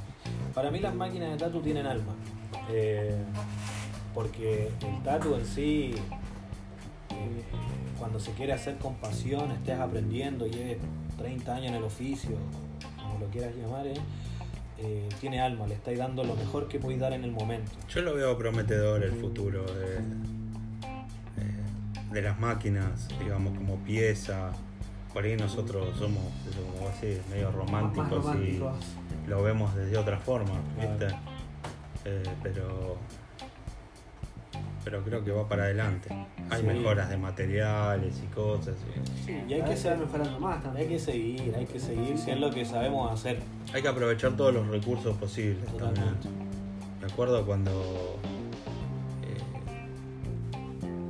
Para 0.54 0.70
mí 0.70 0.78
las 0.78 0.94
máquinas 0.94 1.30
de 1.32 1.36
tatu 1.36 1.60
tienen 1.60 1.86
alma. 1.86 2.12
Eh, 2.70 3.16
porque 4.14 4.70
el 4.80 5.02
tatu 5.02 5.34
en 5.34 5.46
sí 5.46 5.94
cuando 7.98 8.20
se 8.20 8.30
quiere 8.32 8.52
hacer 8.52 8.76
con 8.78 8.94
pasión, 8.94 9.50
estés 9.50 9.78
aprendiendo, 9.78 10.46
lleves 10.46 10.78
30 11.16 11.54
años 11.56 11.68
en 11.68 11.74
el 11.74 11.82
oficio, 11.84 12.36
como 12.96 13.18
lo 13.18 13.26
quieras 13.26 13.54
llamar, 13.56 13.86
eh, 13.88 13.94
eh, 14.78 15.08
tiene 15.20 15.40
alma, 15.40 15.66
le 15.66 15.74
estáis 15.74 15.98
dando 15.98 16.24
lo 16.24 16.34
mejor 16.34 16.68
que 16.68 16.78
podéis 16.78 17.00
dar 17.00 17.12
en 17.12 17.24
el 17.24 17.32
momento. 17.32 17.72
Yo 17.88 18.02
lo 18.02 18.14
veo 18.14 18.36
prometedor 18.38 19.02
el 19.02 19.12
futuro 19.12 19.64
de, 19.64 19.96
eh, 19.96 20.00
de 22.12 22.22
las 22.22 22.38
máquinas, 22.38 23.08
digamos, 23.18 23.56
como 23.56 23.76
pieza. 23.78 24.52
Por 25.12 25.24
ahí 25.24 25.36
nosotros 25.36 25.96
somos, 25.98 26.22
como 26.76 26.88
así, 26.88 27.18
medio 27.30 27.50
románticos 27.50 28.10
románticos. 28.24 28.74
y 29.26 29.30
lo 29.30 29.42
vemos 29.42 29.74
desde 29.74 29.96
otra 29.98 30.18
forma, 30.18 30.60
Claro. 30.76 30.90
¿viste? 30.98 31.14
Eh, 32.04 32.22
pero, 32.42 32.96
pero 34.90 35.04
creo 35.04 35.22
que 35.22 35.30
va 35.32 35.46
para 35.46 35.64
adelante. 35.64 36.08
Hay 36.48 36.62
Sí. 36.62 36.66
mejoras 36.66 37.10
de 37.10 37.18
materiales 37.18 38.22
y 38.24 38.26
cosas. 38.34 38.74
y- 38.96 39.26
Sí, 39.26 39.38
Y 39.46 39.52
hay 39.52 39.60
que 39.62 39.76
ser- 39.76 39.98
mejorando 39.98 40.40
más 40.40 40.56
Hay 40.56 40.62
también. 40.62 40.88
que 40.88 40.98
seguir, 40.98 41.54
hay 41.54 41.66
que 41.66 41.78
seguir, 41.78 42.16
si 42.16 42.30
es 42.30 42.40
lo 42.40 42.50
que 42.50 42.64
sabemos 42.64 43.12
hacer. 43.12 43.38
Hay 43.74 43.82
que 43.82 43.88
aprovechar 43.88 44.32
todos 44.34 44.54
los 44.54 44.66
recursos 44.68 45.14
posibles 45.18 45.66
también. 45.76 45.94
Totalmente. 45.94 46.28
Me 47.02 47.12
acuerdo 47.12 47.44
cuando 47.44 47.70
eh, 49.24 49.36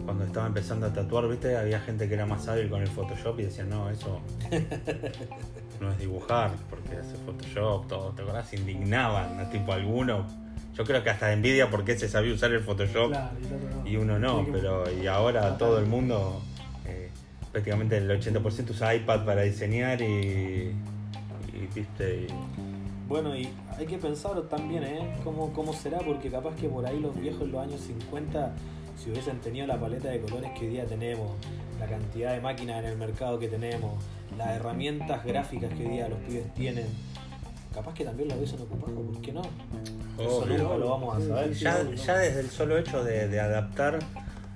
cuando 0.05 0.25
estaba 0.25 0.49
empezando 0.49 0.87
a 0.87 0.93
tatuar, 0.93 1.29
viste, 1.29 1.57
había 1.57 1.79
gente 1.79 2.09
que 2.09 2.15
era 2.15 2.27
más 2.27 2.49
hábil 2.49 2.69
con 2.69 2.83
el 2.83 2.89
Photoshop 2.89 3.39
y 3.39 3.45
decían, 3.45 3.71
no, 3.71 3.89
eso 3.91 4.21
no 5.81 5.93
es 5.93 5.99
dibujar, 5.99 6.51
porque 6.69 6.97
hace 6.97 7.15
Photoshop, 7.25 7.87
todo, 7.87 8.11
¿te 8.11 8.23
acordás? 8.23 8.49
Se 8.49 8.57
indignaban, 8.57 9.37
¿no? 9.37 9.49
tipo 9.51 9.73
alguno. 9.73 10.27
Yo 10.79 10.85
creo 10.85 11.03
que 11.03 11.11
hasta 11.11 11.27
de 11.27 11.33
envidia 11.33 11.69
porque 11.71 11.99
se 11.99 12.09
sabía 12.09 12.33
usar 12.33 12.53
el 12.53 12.61
Photoshop 12.61 13.09
Claro, 13.09 13.31
y 13.85 13.95
no. 13.95 14.01
uno 14.03 14.19
no, 14.21 14.47
pero 14.53 14.85
y 14.93 15.09
ahora 15.09 15.59
todo 15.59 15.81
el 15.81 15.87
mundo, 15.87 16.41
eh, 16.87 17.11
prácticamente 17.51 17.97
el 17.99 18.09
80% 18.09 18.71
usa 18.71 18.95
iPad 18.95 19.25
para 19.25 19.43
diseñar 19.43 20.01
y, 20.01 20.05
y, 21.53 21.69
viste, 21.75 22.27
y- 22.29 23.09
Bueno, 23.09 23.35
y 23.37 23.49
hay 23.77 23.87
que 23.87 23.99
pensar 23.99 24.41
también, 24.43 24.85
¿eh? 24.85 25.15
¿Cómo, 25.25 25.53
¿Cómo 25.53 25.73
será? 25.73 25.99
Porque 25.99 26.31
capaz 26.31 26.55
que 26.55 26.69
por 26.69 26.87
ahí 26.87 27.01
los 27.01 27.21
viejos 27.21 27.43
en 27.43 27.51
los 27.53 27.61
años 27.63 27.81
50, 27.81 28.53
si 29.03 29.11
hubiesen 29.11 29.41
tenido 29.41 29.67
la 29.67 29.81
paleta 29.81 30.09
de 30.09 30.21
colores 30.21 30.51
que 30.57 30.67
hoy 30.67 30.73
día 30.75 30.87
tenemos, 30.87 31.29
la 31.81 31.87
cantidad 31.87 32.35
de 32.35 32.41
máquinas 32.41 32.85
en 32.85 32.91
el 32.91 32.97
mercado 32.97 33.37
que 33.41 33.49
tenemos, 33.49 33.93
las 34.37 34.51
herramientas 34.51 35.25
gráficas 35.25 35.73
que 35.75 35.85
hoy 35.87 35.91
día 35.95 36.09
los 36.09 36.21
pibes 36.21 36.55
tienen, 36.55 36.87
capaz 37.75 37.95
que 37.95 38.05
también 38.05 38.29
lo 38.29 38.37
hubiesen 38.37 38.61
ocupado, 38.61 38.95
¿por 38.95 39.21
qué 39.21 39.33
no? 39.33 39.43
Eso 40.19 40.39
Obvio. 40.39 40.59
nunca 40.59 40.77
lo 40.77 40.89
vamos 40.91 41.17
a 41.17 41.21
Sí, 41.21 41.27
saber. 41.29 41.55
sí, 41.97 42.05
Ya, 42.07 42.17
desde 42.19 42.41
el 42.41 42.51
solo 42.51 42.77
hecho 42.79 43.05
de, 43.05 43.29
de 43.29 43.41
adaptar 43.41 43.99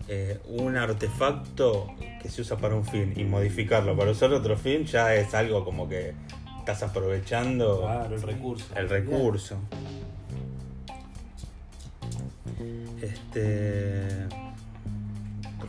eh, 0.08 0.38
un 0.48 0.76
artefacto 0.76 1.86
que 2.20 2.28
se 2.28 2.40
usa 2.42 2.56
para 2.56 2.74
un 2.74 2.84
fin 2.84 3.14
y 3.16 3.24
modificarlo 3.24 3.96
para 3.96 4.10
usar 4.10 4.32
otro 4.32 4.56
fin, 4.56 4.84
ya 4.84 5.14
es 5.14 5.32
algo 5.34 5.64
como 5.64 5.88
que 5.88 6.14
estás 6.58 6.82
aprovechando 6.82 7.80
Claro, 7.82 8.14
el 8.16 8.22
recurso. 8.22 8.66
el 8.76 8.88
recurso. 8.88 9.56
Este. 13.00 14.06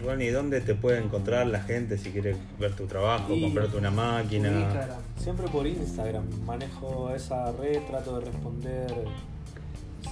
Ronnie, 0.04 0.32
¿dónde 0.32 0.60
te 0.60 0.76
puede 0.76 1.00
encontrar 1.00 1.48
la 1.48 1.62
gente 1.62 1.98
si 1.98 2.12
quiere 2.12 2.36
ver 2.60 2.74
tu 2.76 2.88
trabajo, 2.88 3.34
Y- 3.34 3.42
comprarte 3.42 3.78
una 3.78 3.92
máquina? 3.92 4.50
Instagram. 4.50 4.98
Siempre 5.18 5.48
por 5.48 5.66
Instagram, 5.66 6.26
manejo 6.46 7.14
esa 7.16 7.52
red, 7.54 7.80
trato 7.90 8.20
de 8.20 8.26
responder 8.26 8.94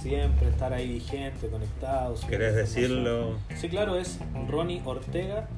siempre, 0.02 0.48
estar 0.48 0.72
ahí 0.72 0.88
vigente, 0.88 1.46
conectado. 1.48 2.14
¿Querés 2.28 2.54
decirlo? 2.54 3.36
Sí, 3.56 3.68
claro, 3.68 3.96
es 3.96 4.18
Ronnie 4.48 4.82
Ortega 4.84 5.48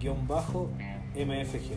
guion 0.00 0.26
bajo 0.28 0.68
MFG. 1.14 1.70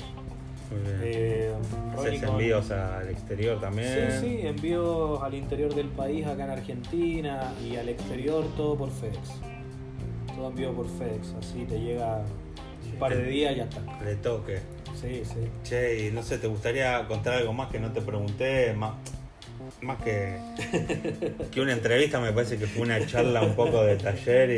Muy 0.72 0.82
bien. 0.82 1.00
Eh, 1.04 1.52
Ronnie 1.96 2.10
¿Haces 2.10 2.24
con- 2.24 2.30
envíos 2.40 2.72
al 2.72 3.10
exterior 3.10 3.60
también? 3.60 4.12
Sí, 4.12 4.20
sí, 4.20 4.48
envíos 4.48 5.22
al 5.24 5.34
interior 5.34 5.74
del 5.74 5.88
país, 5.88 6.26
acá 6.28 6.44
en 6.46 6.52
Argentina, 6.52 7.54
y 7.64 7.76
al 7.76 7.90
exterior 7.90 8.46
todo 8.58 8.76
por 8.76 8.92
FedEx. 8.92 9.18
Todo 10.36 10.50
envío 10.50 10.74
por 10.74 10.88
FedEx, 10.88 11.34
así 11.40 11.66
te 11.66 11.80
llega 11.80 12.24
un 12.94 13.00
par 13.00 13.16
de 13.16 13.24
días 13.26 13.54
y 13.54 13.58
ya 13.58 13.64
está. 13.64 13.82
Le 14.04 14.16
toque. 14.16 14.60
Sí, 15.00 15.22
sí. 15.24 15.40
Che, 15.64 16.08
y 16.08 16.12
no 16.12 16.22
sé, 16.24 16.38
¿te 16.38 16.48
gustaría 16.48 17.08
contar 17.08 17.36
algo 17.36 17.54
más 17.54 17.70
que 17.70 17.80
no 17.80 17.92
te 17.92 18.02
pregunté? 18.02 18.74
Más, 18.74 18.94
más 19.82 20.02
que, 20.02 20.38
que 21.52 21.62
una 21.62 21.74
entrevista, 21.74 22.20
me 22.20 22.32
parece 22.32 22.58
que 22.58 22.68
fue 22.68 22.84
una 22.84 23.06
charla 23.06 23.42
un 23.42 23.56
poco 23.56 23.84
de 23.84 23.98
taller 23.98 24.50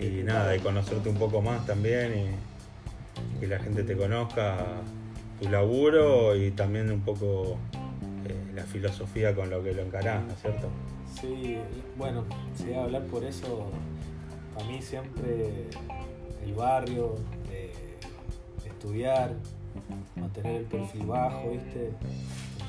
y, 0.00 0.04
y 0.04 0.22
nada, 0.22 0.54
y 0.56 0.60
conocerte 0.60 1.08
un 1.08 1.16
poco 1.16 1.42
más 1.42 1.66
también 1.66 2.12
y 2.18 3.40
que 3.40 3.46
la 3.46 3.58
gente 3.58 3.82
te 3.82 3.96
conozca 3.96 4.56
tu 5.40 5.48
laburo 5.48 6.36
y 6.36 6.50
también 6.50 6.90
un 6.90 7.00
poco 7.00 7.56
eh, 8.26 8.52
la 8.54 8.64
filosofía 8.64 9.34
con 9.34 9.50
lo 9.50 9.62
que 9.62 9.72
lo 9.72 9.82
encarás, 9.82 10.24
¿no 10.24 10.32
es 10.32 10.40
cierto? 10.40 10.68
Sí, 11.20 11.58
bueno, 11.96 12.24
si 12.56 12.64
voy 12.64 12.74
a 12.74 12.84
hablar 12.84 13.02
por 13.04 13.24
eso, 13.24 13.70
para 14.54 14.66
mí 14.66 14.82
siempre 14.82 15.68
el 16.44 16.54
barrio, 16.54 17.16
eh, 17.50 17.72
estudiar, 18.66 19.34
mantener 20.16 20.56
el 20.56 20.64
perfil 20.64 21.06
bajo, 21.06 21.50
¿viste? 21.50 21.90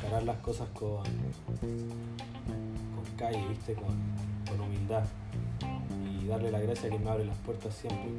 Encarar 0.10 0.26
las 0.26 0.38
cosas 0.38 0.67
con, 0.69 1.04
con 1.04 1.60
calle, 3.15 3.45
¿viste? 3.48 3.76
Con, 3.76 3.95
con 4.48 4.60
humildad. 4.60 5.04
Y 6.19 6.26
darle 6.26 6.50
la 6.50 6.60
gracia 6.62 6.89
que 6.89 6.98
me 6.98 7.12
abre 7.12 7.26
las 7.26 7.38
puertas 7.38 7.76
siempre. 7.76 8.10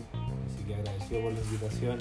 Así 0.46 0.62
que 0.68 0.76
agradecido 0.76 1.22
por 1.22 1.32
la 1.32 1.40
invitación 1.40 1.98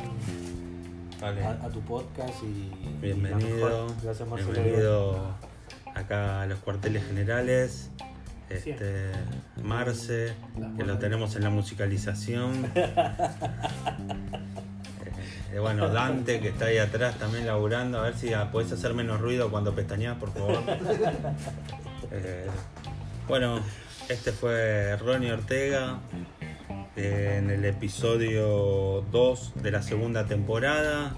Vale. 1.20 1.44
a, 1.44 1.50
a 1.54 1.70
tu 1.70 1.82
podcast 1.82 2.36
y 2.44 2.46
y 2.46 2.72
Bienvenido, 3.02 3.56
mejor. 3.56 3.88
Gracias 4.04 4.30
Marcelo. 4.30 4.54
bienvenido 4.54 5.34
acá 5.96 6.44
a 6.44 6.46
los 6.46 6.60
cuarteles 6.60 7.04
generales. 7.08 7.90
Este. 8.48 9.10
Marce, 9.64 10.36
que 10.78 10.84
lo 10.84 11.00
tenemos 11.00 11.36
en 11.36 11.46
la 11.46 11.50
musicalización. 11.50 12.72
Eh, 15.54 15.60
bueno, 15.60 15.90
Dante, 15.90 16.40
que 16.40 16.50
está 16.50 16.66
ahí 16.66 16.78
atrás 16.78 17.18
también 17.18 17.48
laburando. 17.48 18.00
A 18.00 18.04
ver 18.04 18.16
si 18.16 18.34
ah, 18.34 18.52
podés 18.52 18.72
hacer 18.72 18.94
menos 18.94 19.20
ruido 19.20 19.50
cuando 19.50 19.74
pestañas, 19.74 20.18
por 20.18 20.32
favor. 20.34 20.64
Eh, 22.12 22.48
bueno, 23.28 23.60
este 24.08 24.32
fue 24.32 24.98
Ronnie 24.98 25.32
Ortega 25.32 26.00
eh, 26.96 27.36
en 27.38 27.52
el 27.52 27.64
episodio 27.66 29.06
2 29.12 29.54
de 29.62 29.70
la 29.70 29.84
segunda 29.84 30.26
temporada. 30.26 31.14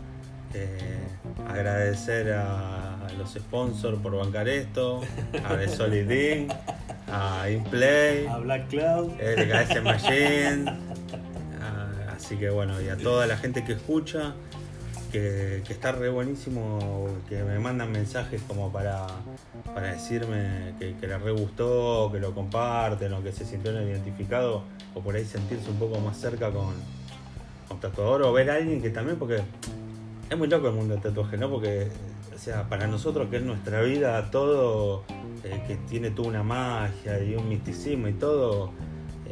Agradecer 1.47 2.33
a 2.33 3.07
los 3.17 3.35
sponsors 3.35 3.99
por 3.99 4.17
bancar 4.17 4.49
esto, 4.49 4.99
a 5.45 5.55
The 5.55 5.69
Solid 5.69 6.51
a 7.11 7.49
Inplay, 7.49 8.25
A 8.27 8.37
Black 8.37 8.67
Cloud. 8.69 9.11
LKS 9.19 9.83
Machine. 9.83 10.90
Así 12.31 12.39
que 12.39 12.49
bueno, 12.49 12.81
y 12.81 12.87
a 12.87 12.95
toda 12.95 13.27
la 13.27 13.35
gente 13.35 13.65
que 13.65 13.73
escucha, 13.73 14.35
que, 15.11 15.61
que 15.67 15.73
está 15.73 15.91
re 15.91 16.07
buenísimo, 16.07 17.09
que 17.27 17.43
me 17.43 17.59
mandan 17.59 17.91
mensajes 17.91 18.41
como 18.47 18.71
para, 18.71 19.05
para 19.75 19.91
decirme 19.91 20.73
que, 20.79 20.95
que 20.95 21.07
les 21.07 21.21
re 21.21 21.31
gustó, 21.33 22.09
que 22.09 22.21
lo 22.21 22.33
comparten 22.33 23.11
o 23.11 23.21
que 23.21 23.33
se 23.33 23.43
sintieron 23.43 23.85
identificados 23.85 24.63
o 24.95 25.01
por 25.01 25.13
ahí 25.13 25.25
sentirse 25.25 25.69
un 25.71 25.75
poco 25.75 25.99
más 25.99 26.15
cerca 26.15 26.49
con, 26.51 26.73
con 27.67 27.81
tatuador 27.81 28.21
o 28.21 28.31
ver 28.31 28.49
a 28.49 28.55
alguien 28.55 28.81
que 28.81 28.91
también, 28.91 29.19
porque 29.19 29.41
es 30.29 30.37
muy 30.37 30.47
loco 30.47 30.69
el 30.69 30.75
mundo 30.75 30.93
del 30.93 31.03
tatuaje, 31.03 31.35
¿no? 31.35 31.49
Porque, 31.49 31.89
o 32.33 32.39
sea, 32.39 32.69
para 32.69 32.87
nosotros 32.87 33.27
que 33.29 33.35
es 33.35 33.43
nuestra 33.43 33.81
vida, 33.81 34.31
todo, 34.31 35.03
eh, 35.43 35.61
que 35.67 35.75
tiene 35.89 36.11
toda 36.11 36.29
una 36.29 36.43
magia 36.43 37.21
y 37.21 37.35
un 37.35 37.49
misticismo 37.49 38.07
y 38.07 38.13
todo, 38.13 38.71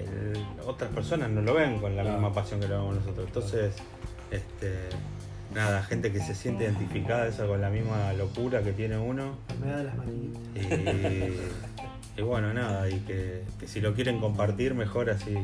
el- 0.04 0.46
otras 0.68 0.92
personas 0.92 1.30
no 1.30 1.42
lo 1.42 1.54
ven 1.54 1.80
con 1.80 1.96
la 1.96 2.04
Claro. 2.04 2.18
misma 2.20 2.34
pasión 2.34 2.60
que 2.60 2.68
lo 2.68 2.80
vemos 2.80 2.96
nosotros. 2.96 3.26
Entonces, 3.28 3.74
este, 4.32 4.74
nada, 5.56 5.82
gente 5.84 6.12
que 6.12 6.20
se 6.20 6.36
siente 6.36 6.64
identificada 6.66 7.28
esa 7.28 7.48
con 7.48 7.60
la 7.62 7.70
misma 7.70 8.14
locura 8.14 8.62
que 8.62 8.72
tiene 8.74 8.98
uno. 8.98 9.36
Me 9.64 9.72
da 9.72 9.84
las 9.84 9.96
maquinitas. 9.98 10.42
Y, 10.56 12.20
y 12.20 12.22
bueno, 12.22 12.54
nada, 12.54 12.90
y 12.90 13.00
que, 13.00 13.44
que 13.60 13.68
si 13.68 13.82
lo 13.82 13.94
quieren 13.94 14.20
compartir, 14.20 14.74
mejor 14.76 15.10
así 15.10 15.36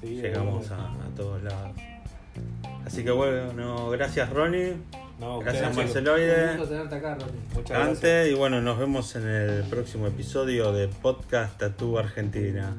Sí, 0.00 0.16
llegamos 0.22 0.70
a, 0.70 0.76
a 0.92 1.08
todos 1.16 1.42
lados. 1.42 1.72
Así 2.86 3.04
que 3.04 3.10
bueno, 3.10 3.90
gracias 3.90 4.30
Ronnie, 4.30 4.74
no, 5.20 5.40
gracias 5.40 5.76
Marceloide, 5.76 6.52
acá, 6.90 7.14
Ronnie. 7.16 7.40
Muchas 7.54 7.78
gracias. 7.86 8.28
Y 8.28 8.34
bueno, 8.34 8.60
nos 8.62 8.78
vemos 8.78 9.14
en 9.16 9.26
el 9.28 9.62
próximo 9.64 10.06
episodio 10.06 10.72
de 10.72 10.88
Podcast 10.88 11.58
Tatú 11.58 11.98
Argentina. 11.98 12.74